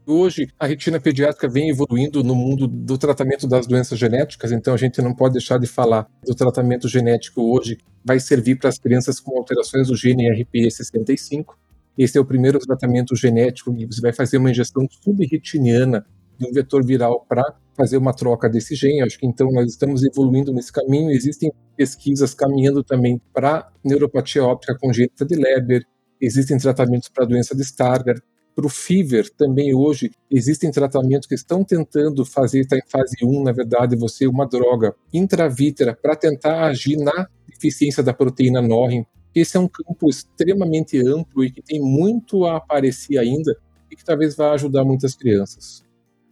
Hoje, 0.06 0.48
a 0.60 0.66
retina 0.66 1.00
pediátrica 1.00 1.48
vem 1.48 1.70
evoluindo 1.70 2.24
no 2.24 2.34
mundo 2.34 2.68
do 2.68 2.98
tratamento 2.98 3.48
das 3.48 3.68
doenças 3.68 4.00
genéticas, 4.00 4.52
então 4.52 4.74
a 4.74 4.78
gente 4.78 5.02
não 5.02 5.14
pode 5.14 5.34
deixar 5.34 5.60
de 5.60 5.68
falar 5.68 6.08
do 6.26 6.34
tratamento 6.34 6.88
genético 6.88 7.42
hoje, 7.42 7.78
vai 8.04 8.20
servir 8.20 8.58
para 8.58 8.70
as 8.70 8.80
crianças 8.80 9.20
com 9.20 9.38
alterações 9.38 9.88
do 9.88 9.96
gene 9.96 10.30
RPE65. 10.32 11.54
Esse 11.98 12.18
é 12.18 12.22
o 12.22 12.26
primeiro 12.26 12.58
tratamento 12.60 13.16
genético, 13.16 13.72
e 13.78 13.86
você 13.86 14.02
vai 14.02 14.14
fazer 14.14 14.38
uma 14.38 14.50
injeção 14.50 14.88
subretiniana 15.04 16.06
de 16.40 16.48
um 16.48 16.54
vetor 16.54 16.84
viral 16.84 17.26
para 17.28 17.44
fazer 17.76 17.98
uma 17.98 18.14
troca 18.14 18.50
desse 18.50 18.74
gene. 18.74 19.02
Acho 19.02 19.20
que 19.20 19.28
então 19.28 19.52
nós 19.52 19.70
estamos 19.70 20.04
evoluindo 20.04 20.54
nesse 20.54 20.72
caminho. 20.72 21.12
Existem 21.12 21.52
pesquisas 21.76 22.34
caminhando 22.34 22.84
também 22.84 23.22
para 23.34 23.70
neuropatia 23.84 24.44
óptica 24.44 24.78
congênita 24.78 25.26
de 25.26 25.36
Leber, 25.36 25.84
existem 26.22 26.58
tratamentos 26.58 27.10
para 27.10 27.24
a 27.24 27.28
doença 27.28 27.56
de 27.56 27.62
Stargardt. 27.62 28.22
Para 28.60 28.68
o 28.68 28.70
FIVER, 28.70 29.30
também 29.38 29.74
hoje, 29.74 30.12
existem 30.30 30.70
tratamentos 30.70 31.26
que 31.26 31.34
estão 31.34 31.64
tentando 31.64 32.26
fazer, 32.26 32.60
está 32.60 32.76
em 32.76 32.82
fase 32.90 33.16
1, 33.24 33.42
na 33.42 33.54
verdade, 33.54 33.96
você 33.96 34.28
uma 34.28 34.46
droga 34.46 34.94
intravítera 35.14 35.96
para 35.96 36.14
tentar 36.14 36.66
agir 36.66 36.98
na 36.98 37.26
deficiência 37.48 38.04
da 38.04 38.14
proteína 38.14 38.62
Norrin. 38.62 39.06
Esse 39.34 39.56
é 39.56 39.62
um 39.62 39.68
campo 39.70 40.10
extremamente 40.10 41.00
amplo 41.00 41.42
e 41.42 41.50
que 41.50 41.62
tem 41.62 41.80
muito 41.80 42.44
a 42.44 42.58
aparecer 42.58 43.18
ainda 43.18 43.56
e 43.90 43.96
que 43.96 44.04
talvez 44.04 44.36
vá 44.36 44.52
ajudar 44.52 44.84
muitas 44.84 45.16
crianças. 45.16 45.82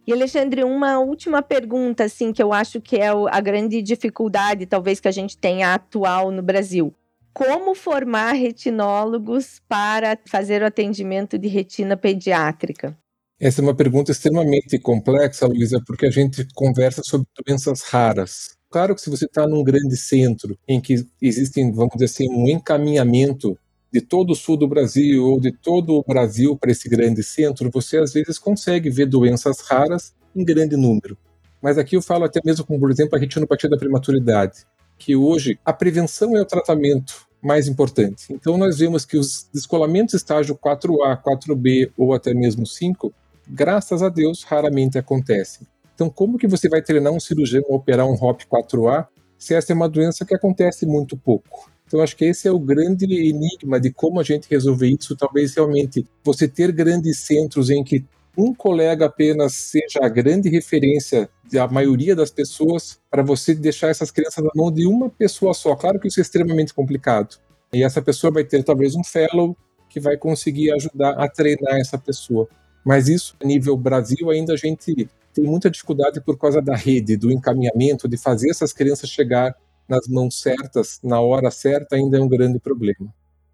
E 0.06 0.12
Alexandre, 0.12 0.64
uma 0.64 0.98
última 0.98 1.40
pergunta, 1.40 2.04
assim, 2.04 2.30
que 2.30 2.42
eu 2.42 2.52
acho 2.52 2.78
que 2.78 2.96
é 2.96 3.08
a 3.08 3.40
grande 3.40 3.80
dificuldade, 3.80 4.66
talvez, 4.66 5.00
que 5.00 5.08
a 5.08 5.12
gente 5.12 5.38
tenha 5.38 5.72
atual 5.72 6.30
no 6.30 6.42
Brasil. 6.42 6.92
Como 7.38 7.72
formar 7.72 8.32
retinólogos 8.32 9.60
para 9.68 10.18
fazer 10.26 10.60
o 10.60 10.66
atendimento 10.66 11.38
de 11.38 11.46
retina 11.46 11.96
pediátrica? 11.96 12.98
Essa 13.38 13.60
é 13.60 13.62
uma 13.62 13.76
pergunta 13.76 14.10
extremamente 14.10 14.76
complexa, 14.80 15.46
Luísa, 15.46 15.80
porque 15.86 16.06
a 16.06 16.10
gente 16.10 16.44
conversa 16.52 17.00
sobre 17.04 17.28
doenças 17.46 17.82
raras. 17.82 18.56
Claro 18.68 18.92
que 18.92 19.00
se 19.00 19.08
você 19.08 19.26
está 19.26 19.46
num 19.46 19.62
grande 19.62 19.96
centro 19.96 20.58
em 20.66 20.80
que 20.80 21.06
existem, 21.22 21.70
vamos 21.70 21.92
dizer 21.92 22.06
assim, 22.06 22.28
um 22.28 22.48
encaminhamento 22.48 23.56
de 23.92 24.00
todo 24.00 24.32
o 24.32 24.34
sul 24.34 24.56
do 24.56 24.66
Brasil 24.66 25.24
ou 25.24 25.38
de 25.40 25.52
todo 25.52 25.94
o 25.94 26.02
Brasil 26.02 26.56
para 26.56 26.72
esse 26.72 26.88
grande 26.88 27.22
centro, 27.22 27.70
você 27.72 27.98
às 27.98 28.12
vezes 28.12 28.36
consegue 28.36 28.90
ver 28.90 29.06
doenças 29.06 29.60
raras 29.60 30.12
em 30.34 30.44
grande 30.44 30.76
número. 30.76 31.16
Mas 31.62 31.78
aqui 31.78 31.94
eu 31.94 32.02
falo 32.02 32.24
até 32.24 32.40
mesmo 32.44 32.66
com, 32.66 32.80
por 32.80 32.90
exemplo, 32.90 33.14
a 33.14 33.20
retinopatia 33.20 33.70
da 33.70 33.78
prematuridade, 33.78 34.66
que 34.98 35.14
hoje 35.14 35.56
a 35.64 35.72
prevenção 35.72 36.36
é 36.36 36.42
o 36.42 36.44
tratamento 36.44 37.27
mais 37.42 37.68
importante. 37.68 38.32
Então 38.32 38.56
nós 38.56 38.78
vemos 38.78 39.04
que 39.04 39.16
os 39.16 39.48
descolamentos 39.52 40.14
estágio 40.14 40.56
4A, 40.56 41.22
4B 41.22 41.90
ou 41.96 42.14
até 42.14 42.34
mesmo 42.34 42.66
5, 42.66 43.12
graças 43.48 44.02
a 44.02 44.08
Deus, 44.08 44.42
raramente 44.42 44.98
acontecem. 44.98 45.66
Então 45.94 46.10
como 46.10 46.38
que 46.38 46.46
você 46.46 46.68
vai 46.68 46.82
treinar 46.82 47.12
um 47.12 47.20
cirurgião 47.20 47.64
a 47.70 47.74
operar 47.74 48.06
um 48.06 48.14
HOP 48.14 48.44
4A 48.46 49.06
se 49.38 49.54
essa 49.54 49.72
é 49.72 49.74
uma 49.74 49.88
doença 49.88 50.24
que 50.24 50.34
acontece 50.34 50.84
muito 50.84 51.16
pouco? 51.16 51.70
Então, 51.88 52.02
acho 52.02 52.14
que 52.16 52.26
esse 52.26 52.46
é 52.46 52.52
o 52.52 52.58
grande 52.58 53.06
enigma 53.06 53.80
de 53.80 53.90
como 53.90 54.20
a 54.20 54.22
gente 54.22 54.46
resolver 54.50 54.88
isso. 54.88 55.16
Talvez 55.16 55.54
realmente 55.54 56.06
você 56.22 56.46
ter 56.46 56.70
grandes 56.70 57.20
centros 57.20 57.70
em 57.70 57.82
que 57.82 58.04
um 58.36 58.54
colega 58.54 59.06
apenas 59.06 59.54
seja 59.54 60.00
a 60.02 60.08
grande 60.08 60.50
referência 60.50 61.30
da 61.50 61.66
maioria 61.68 62.14
das 62.14 62.30
pessoas 62.30 63.00
para 63.10 63.22
você 63.22 63.54
deixar 63.54 63.88
essas 63.88 64.10
crianças 64.10 64.44
na 64.44 64.50
mão 64.54 64.70
de 64.70 64.86
uma 64.86 65.08
pessoa 65.08 65.54
só. 65.54 65.74
Claro 65.74 65.98
que 65.98 66.08
isso 66.08 66.20
é 66.20 66.22
extremamente 66.22 66.74
complicado. 66.74 67.36
E 67.72 67.82
essa 67.82 68.00
pessoa 68.00 68.32
vai 68.32 68.44
ter 68.44 68.62
talvez 68.62 68.94
um 68.94 69.04
fellow 69.04 69.56
que 69.88 70.00
vai 70.00 70.16
conseguir 70.16 70.72
ajudar 70.72 71.12
a 71.12 71.28
treinar 71.28 71.76
essa 71.76 71.98
pessoa. 71.98 72.48
Mas 72.84 73.08
isso, 73.08 73.36
a 73.42 73.46
nível 73.46 73.76
Brasil, 73.76 74.30
ainda 74.30 74.54
a 74.54 74.56
gente 74.56 75.08
tem 75.34 75.44
muita 75.44 75.70
dificuldade 75.70 76.20
por 76.20 76.38
causa 76.38 76.60
da 76.60 76.74
rede, 76.74 77.16
do 77.16 77.30
encaminhamento, 77.30 78.08
de 78.08 78.16
fazer 78.16 78.50
essas 78.50 78.72
crianças 78.72 79.10
chegar 79.10 79.54
nas 79.88 80.06
mãos 80.06 80.40
certas, 80.40 81.00
na 81.02 81.20
hora 81.20 81.50
certa, 81.50 81.96
ainda 81.96 82.18
é 82.18 82.20
um 82.20 82.28
grande 82.28 82.58
problema. 82.58 83.12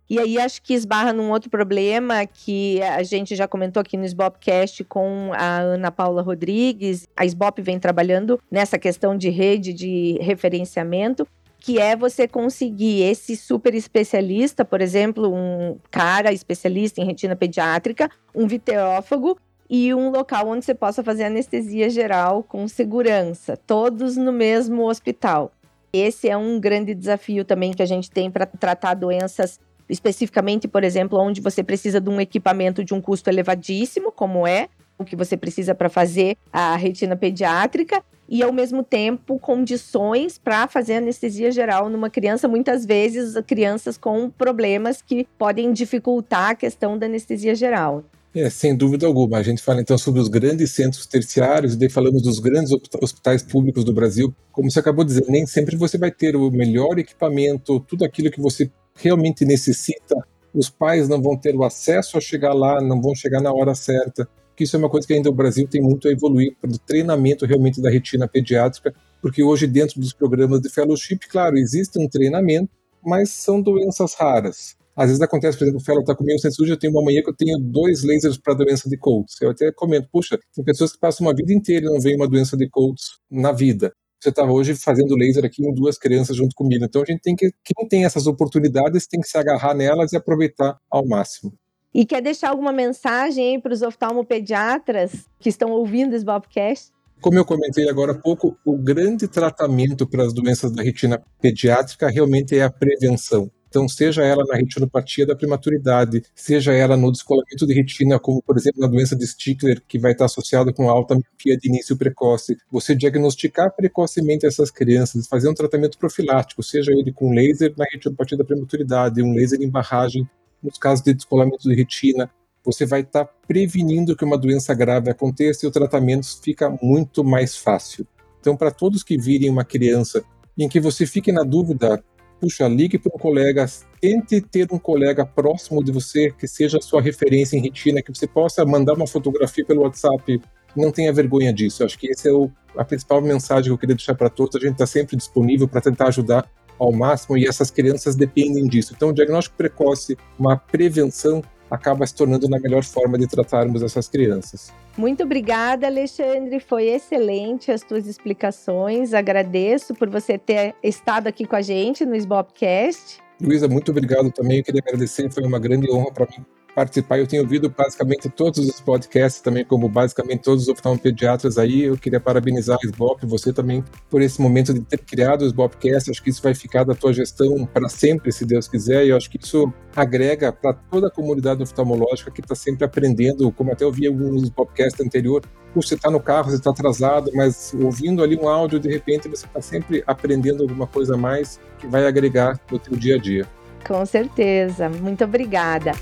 E 0.09 0.19
aí 0.19 0.39
acho 0.39 0.61
que 0.63 0.75
esbarra 0.75 1.13
num 1.13 1.31
outro 1.31 1.49
problema 1.49 2.27
que 2.27 2.83
a 2.83 3.03
gente 3.03 3.35
já 3.35 3.49
comentou 3.49 3.81
aqui 3.81 3.97
no 3.97 4.05
Sbopcast 4.05 4.85
com 4.85 5.31
a 5.33 5.61
Ana 5.61 5.91
Paula 5.91 6.21
Rodrigues. 6.21 7.09
A 7.17 7.25
Sbop 7.25 7.61
vem 7.63 7.79
trabalhando 7.79 8.39
nessa 8.51 8.79
questão 8.79 9.17
de 9.17 9.31
rede 9.31 9.73
de 9.73 10.19
referenciamento, 10.21 11.27
que 11.59 11.79
é 11.79 11.97
você 11.97 12.29
conseguir 12.29 13.03
esse 13.03 13.35
super 13.35 13.75
especialista, 13.75 14.63
por 14.63 14.83
exemplo, 14.83 15.35
um 15.35 15.79
cara 15.91 16.31
especialista 16.33 17.01
em 17.01 17.07
retina 17.07 17.35
pediátrica, 17.35 18.11
um 18.35 18.47
viterófago 18.47 19.39
e 19.71 19.95
um 19.95 20.11
local 20.11 20.49
onde 20.49 20.67
você 20.67 20.75
possa 20.75 21.03
fazer 21.03 21.25
anestesia 21.25 21.89
geral 21.89 22.43
com 22.43 22.69
segurança, 22.69 23.57
todos 23.57 24.19
no 24.19 24.31
mesmo 24.31 24.87
hospital. 24.87 25.51
Esse 25.91 26.29
é 26.29 26.37
um 26.37 26.61
grande 26.61 26.95
desafio 26.95 27.45
também 27.45 27.73
que 27.73 27.83
a 27.83 27.87
gente 27.87 28.11
tem 28.11 28.31
para 28.31 28.45
tratar 28.45 28.93
doenças 28.93 29.59
especificamente, 29.89 30.69
por 30.69 30.85
exemplo, 30.85 31.19
onde 31.19 31.41
você 31.41 31.63
precisa 31.63 32.01
de 32.01 32.09
um 32.09 32.21
equipamento 32.21 32.85
de 32.85 32.95
um 32.95 33.01
custo 33.01 33.31
elevadíssimo, 33.31 34.13
como 34.13 34.47
é 34.47 34.69
o 34.99 35.05
que 35.05 35.17
você 35.17 35.37
precisa 35.37 35.75
para 35.75 35.89
fazer 35.89 36.37
a 36.53 36.77
retina 36.77 37.17
pediátrica, 37.17 38.03
e 38.29 38.43
ao 38.43 38.53
mesmo 38.53 38.83
tempo 38.83 39.39
condições 39.39 40.39
para 40.39 40.67
fazer 40.67 40.95
anestesia 40.95 41.51
geral 41.51 41.91
numa 41.91 42.09
criança, 42.09 42.49
muitas 42.49 42.87
vezes 42.87 43.35
crianças 43.47 43.99
com 43.99 44.31
problemas 44.31 45.03
que 45.03 45.27
podem 45.39 45.73
dificultar 45.73 46.51
a 46.51 46.55
questão 46.55 46.97
da 46.97 47.07
anestesia 47.07 47.55
geral. 47.55 48.03
É, 48.35 48.51
sem 48.51 48.77
dúvida 48.77 49.07
alguma. 49.07 49.39
A 49.39 49.43
gente 49.43 49.63
fala 49.63 49.81
então 49.81 49.97
sobre 49.97 50.21
os 50.21 50.29
grandes 50.29 50.73
centros 50.73 51.07
terciários, 51.07 51.75
e 51.75 51.79
daí 51.79 51.89
falamos 51.89 52.23
dos 52.23 52.41
grandes 52.41 52.73
hospitais 53.01 53.45
públicos 53.45 53.85
do 53.85 53.93
Brasil. 53.93 54.35
Como 54.51 54.69
você 54.69 54.81
acabou 54.81 55.05
de 55.05 55.15
dizer, 55.15 55.27
nem 55.29 55.47
sempre 55.47 55.77
você 55.77 55.97
vai 55.97 56.11
ter 56.11 56.35
o 56.35 56.51
melhor 56.51 56.99
equipamento, 56.99 57.79
tudo 57.79 58.05
aquilo 58.05 58.33
que 58.33 58.41
você 58.41 58.69
realmente 58.97 59.45
necessita, 59.45 60.17
os 60.55 60.71
pais 60.71 61.09
não 61.09 61.21
vão 61.21 61.37
ter 61.37 61.55
o 61.57 61.65
acesso 61.65 62.17
a 62.17 62.21
chegar 62.21 62.53
lá, 62.53 62.81
não 62.81 63.01
vão 63.01 63.15
chegar 63.15 63.41
na 63.41 63.53
hora 63.53 63.75
certa. 63.75 64.29
Que 64.57 64.63
isso 64.63 64.77
é 64.77 64.79
uma 64.79 64.89
coisa 64.89 65.05
que 65.05 65.13
ainda 65.13 65.29
o 65.29 65.35
Brasil 65.35 65.67
tem 65.67 65.83
muito 65.83 66.07
a 66.07 66.13
evoluir 66.13 66.57
para 66.61 66.71
o 66.71 66.79
treinamento 66.79 67.45
realmente 67.45 67.83
da 67.83 67.91
retina 67.91 68.29
pediátrica, 68.29 68.95
porque 69.21 69.43
hoje 69.43 69.67
dentro 69.67 70.01
dos 70.01 70.13
programas 70.13 70.61
de 70.61 70.69
fellowship, 70.69 71.19
claro, 71.29 71.59
existe 71.59 71.99
um 71.99 72.09
treinamento, 72.09 72.71
mas 73.05 73.31
são 73.31 73.61
doenças 73.61 74.15
raras. 74.15 74.77
Às 74.97 75.07
vezes 75.07 75.21
acontece, 75.21 75.59
por 75.59 75.65
exemplo, 75.65 75.81
o 75.81 75.85
fellow 75.85 76.03
está 76.03 76.15
comigo 76.15 76.39
sem 76.39 76.53
eu 76.69 76.77
tenho 76.77 76.93
uma 76.93 77.03
manhã 77.03 77.21
que 77.21 77.29
eu 77.29 77.35
tenho 77.35 77.59
dois 77.59 78.05
lasers 78.05 78.39
para 78.39 78.55
doença 78.55 78.89
de 78.89 78.97
Coates. 78.97 79.35
Eu 79.43 79.51
até 79.51 79.73
comento, 79.73 80.09
puxa, 80.13 80.39
tem 80.55 80.65
pessoas 80.65 80.93
que 80.93 81.01
passam 81.01 81.27
uma 81.27 81.35
vida 81.35 81.53
inteira 81.53 81.87
e 81.87 81.89
não 81.89 82.01
veem 82.01 82.15
uma 82.15 82.29
doença 82.29 82.57
de 82.57 82.69
Coates 82.69 83.19
na 83.29 83.51
vida 83.51 83.93
você 84.25 84.31
estava 84.31 84.53
hoje 84.53 84.75
fazendo 84.75 85.15
laser 85.15 85.45
aqui 85.45 85.63
em 85.63 85.73
duas 85.73 85.99
crianças 85.99 86.37
junto 86.37 86.55
comigo. 86.55 86.85
Então 86.85 87.03
a 87.03 87.05
gente 87.05 87.21
tem 87.21 87.37
que, 87.37 87.53
quem 87.63 87.87
tem 87.87 88.05
essas 88.05 88.27
oportunidades 88.27 89.07
tem 89.07 89.21
que 89.21 89.29
se 89.29 89.37
agarrar 89.37 89.75
nelas 89.75 90.13
e 90.13 90.17
aproveitar 90.17 90.79
ao 90.91 91.07
máximo. 91.07 91.53
E 91.93 92.05
quer 92.05 92.21
deixar 92.21 92.51
alguma 92.51 92.73
mensagem 92.73 93.61
para 93.61 93.73
os 93.73 93.83
oftalmopediatras 93.83 95.29
que 95.39 95.49
estão 95.49 95.71
ouvindo 95.71 96.15
esse 96.17 96.25
Bobcast? 96.25 96.93
Como 97.21 97.39
eu 97.39 97.45
comentei 97.45 97.89
agora 97.89 98.13
há 98.13 98.19
pouco, 98.19 98.57
o 98.65 98.77
grande 98.77 99.29
tratamento 99.29 100.07
para 100.07 100.25
as 100.25 100.33
doenças 100.33 100.73
da 100.73 100.83
retina 100.83 101.23
pediátrica 101.41 102.11
realmente 102.11 102.57
é 102.59 102.63
a 102.63 102.71
prevenção. 102.71 103.51
Então, 103.75 103.89
seja 103.89 104.23
ela 104.23 104.45
na 104.47 104.55
retinopatia 104.55 105.27
da 105.27 105.35
prematuridade, 105.35 106.23
seja 106.33 106.73
ela 106.73 106.97
no 106.97 107.11
descolamento 107.11 107.67
de 107.67 107.75
retina, 107.75 108.21
como 108.21 108.41
por 108.41 108.57
exemplo 108.57 108.81
na 108.81 108.87
doença 108.87 109.17
de 109.17 109.27
Stickler, 109.27 109.83
que 109.89 109.99
vai 109.99 110.13
estar 110.13 110.27
associada 110.27 110.73
com 110.73 110.89
alta 110.89 111.17
miopia 111.17 111.57
de 111.57 111.69
início 111.69 111.97
precoce, 111.97 112.57
você 112.71 112.95
diagnosticar 112.95 113.75
precocemente 113.75 114.47
essas 114.47 114.71
crianças, 114.71 115.27
fazer 115.27 115.49
um 115.49 115.55
tratamento 115.55 115.99
profilático, 115.99 116.63
seja 116.63 116.93
ele 116.93 117.11
com 117.11 117.35
laser 117.35 117.75
na 117.77 117.85
retinopatia 117.91 118.39
da 118.39 118.45
prematuridade, 118.45 119.21
um 119.21 119.35
laser 119.35 119.61
em 119.61 119.69
barragem, 119.69 120.25
nos 120.63 120.79
casos 120.79 121.05
de 121.05 121.13
descolamento 121.13 121.69
de 121.69 121.75
retina, 121.75 122.31
você 122.65 122.87
vai 122.87 123.01
estar 123.01 123.25
prevenindo 123.25 124.15
que 124.15 124.25
uma 124.25 124.39
doença 124.39 124.73
grave 124.73 125.11
aconteça 125.11 125.67
e 125.67 125.69
o 125.69 125.73
tratamento 125.73 126.29
fica 126.41 126.71
muito 126.81 127.25
mais 127.25 127.57
fácil. 127.57 128.07
Então, 128.41 128.57
para 128.57 128.71
todos 128.71 129.03
que 129.03 129.19
virem 129.19 129.51
uma 129.51 129.65
criança 129.65 130.25
em 130.57 130.69
que 130.69 130.79
você 130.79 131.05
fique 131.05 131.33
na 131.33 131.43
dúvida 131.43 132.01
puxa, 132.45 132.69
ligue 132.69 132.99
para 132.99 133.11
um 133.15 133.19
colega, 133.19 133.65
tente 134.01 134.39
ter 134.41 134.69
um 134.71 134.79
colega 134.79 135.25
próximo 135.25 135.83
de 135.83 135.91
você 135.91 136.31
que 136.31 136.47
seja 136.47 136.77
a 136.77 136.83
sua 136.83 137.01
referência 137.01 137.57
em 137.57 137.61
retina, 137.61 138.03
que 138.03 138.15
você 138.15 138.27
possa 138.27 138.65
mandar 138.67 138.93
uma 138.93 139.07
fotografia 139.07 139.65
pelo 139.65 139.83
WhatsApp. 139.83 140.43
Não 140.77 140.91
tenha 140.91 141.11
vergonha 141.13 141.53
disso. 141.53 141.83
Acho 141.85 141.99
que 141.99 142.11
essa 142.11 142.29
é 142.29 142.33
o, 142.33 142.51
a 142.77 142.85
principal 142.85 143.23
mensagem 143.23 143.65
que 143.65 143.71
eu 143.71 143.79
queria 143.79 143.95
deixar 143.95 144.15
para 144.15 144.29
todos. 144.29 144.57
A 144.57 144.59
gente 144.61 144.73
está 144.73 144.87
sempre 144.87 145.17
disponível 145.17 145.67
para 145.67 145.81
tentar 145.81 146.09
ajudar 146.09 146.47
ao 146.79 146.93
máximo 146.93 147.39
e 147.39 147.47
essas 147.47 147.71
crianças 147.71 148.15
dependem 148.15 148.67
disso. 148.67 148.93
Então, 148.95 149.09
o 149.09 149.15
diagnóstico 149.15 149.57
precoce, 149.57 150.19
uma 150.39 150.57
prevenção 150.57 151.43
acaba 151.71 152.07
se 152.07 152.15
tornando 152.15 152.47
na 152.47 152.59
melhor 152.59 152.85
forma 152.85 153.17
de 153.17 153.27
tratarmos 153.27 153.83
essas 153.83 154.07
crianças. 154.07 154.71
Muito 154.97 155.25
obrigada, 155.25 155.87
Alexandre. 155.87 156.61
Foi 156.61 156.85
excelente 156.85 157.73
as 157.73 157.83
tuas 157.83 158.07
explicações. 158.07 159.13
Agradeço 159.13 159.93
por 159.95 160.09
você 160.09 160.39
ter 160.39 160.75
estado 160.83 161.27
aqui 161.27 161.45
com 161.47 161.57
a 161.57 161.63
gente 161.63 162.07
no 162.07 162.15
Sbopcast. 162.15 163.19
Luísa, 163.43 163.67
muito 163.67 163.91
obrigado 163.91 164.31
também. 164.31 164.59
Eu 164.59 164.65
queria 164.65 164.81
agradecer, 164.81 165.31
foi 165.33 165.45
uma 165.45 165.59
grande 165.59 165.91
honra 165.91 166.13
para 166.13 166.27
mim 166.27 166.45
participar. 166.75 167.19
Eu 167.19 167.27
tenho 167.27 167.43
ouvido 167.43 167.69
basicamente 167.69 168.29
todos 168.29 168.59
os 168.59 168.81
podcasts 168.81 169.41
também, 169.41 169.65
como 169.65 169.89
basicamente 169.89 170.43
todos 170.43 170.65
os 170.65 170.69
oftalmopediatras 170.69 171.57
aí. 171.57 171.85
Eu 171.85 171.97
queria 171.97 172.21
parabenizar 172.21 172.77
a 172.83 172.87
SBOP, 172.87 173.25
você 173.27 173.53
também, 173.53 173.85
por 174.11 174.21
esse 174.21 174.41
momento 174.41 174.75
de 174.75 174.81
ter 174.81 174.99
criado 174.99 175.43
o 175.43 175.47
SBOPcast. 175.47 176.11
Acho 176.11 176.23
que 176.23 176.31
isso 176.31 176.43
vai 176.43 176.55
ficar 176.55 176.85
da 176.85 176.95
tua 176.95 177.13
gestão 177.13 177.65
para 177.67 177.89
sempre, 177.89 178.33
se 178.33 178.45
Deus 178.45 178.67
quiser. 178.67 179.07
E 179.07 179.11
eu 179.11 179.17
acho 179.17 179.31
que 179.31 179.39
isso 179.41 179.73
agrega 179.95 180.53
para 180.53 180.73
toda 180.73 181.07
a 181.07 181.11
comunidade 181.11 181.63
oftalmológica 181.63 182.31
que 182.31 182.41
está 182.41 182.55
sempre 182.55 182.85
aprendendo, 182.85 183.51
como 183.53 183.73
até 183.73 183.85
eu 183.85 183.93
vi 183.93 184.07
alguns 184.07 184.51
podcasts 184.51 185.01
anterior. 185.05 185.43
Você 185.75 185.95
está 185.95 186.11
no 186.11 186.21
carro, 186.21 186.51
você 186.51 186.57
está 186.57 186.71
atrasado, 186.71 187.31
mas 187.35 187.75
ouvindo 187.75 188.23
ali 188.23 188.37
um 188.37 188.49
áudio, 188.49 188.79
de 188.79 188.89
repente 188.89 189.29
você 189.29 189.45
está 189.47 189.61
sempre 189.61 190.05
aprendendo 190.07 190.63
alguma 190.63 190.87
coisa 190.87 191.15
a 191.15 191.17
mais 191.17 191.61
que 191.79 191.87
vai 191.87 192.07
agregar 192.07 192.61
no 192.71 192.79
teu 192.79 192.97
dia 192.97 193.17
a 193.17 193.19
dia. 193.19 193.47
Com 193.87 194.07
certeza. 194.07 194.89
Muito 194.89 195.25
obrigada. 195.25 195.93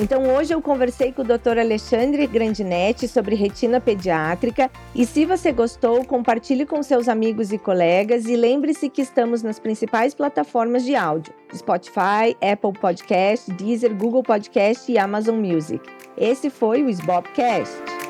Então 0.00 0.34
hoje 0.34 0.54
eu 0.54 0.62
conversei 0.62 1.12
com 1.12 1.20
o 1.20 1.24
Dr. 1.24 1.58
Alexandre 1.58 2.26
Grandinetti 2.26 3.06
sobre 3.06 3.34
retina 3.34 3.78
pediátrica 3.78 4.70
e 4.94 5.04
se 5.04 5.26
você 5.26 5.52
gostou, 5.52 6.02
compartilhe 6.06 6.64
com 6.64 6.82
seus 6.82 7.06
amigos 7.06 7.52
e 7.52 7.58
colegas 7.58 8.24
e 8.24 8.34
lembre-se 8.34 8.88
que 8.88 9.02
estamos 9.02 9.42
nas 9.42 9.58
principais 9.58 10.14
plataformas 10.14 10.84
de 10.84 10.94
áudio: 10.96 11.34
Spotify, 11.54 12.34
Apple 12.40 12.72
Podcast, 12.80 13.52
Deezer, 13.52 13.94
Google 13.94 14.22
Podcast 14.22 14.90
e 14.90 14.96
Amazon 14.96 15.36
Music. 15.36 15.86
Esse 16.16 16.48
foi 16.48 16.82
o 16.82 16.88
Sbobcast. 16.88 18.09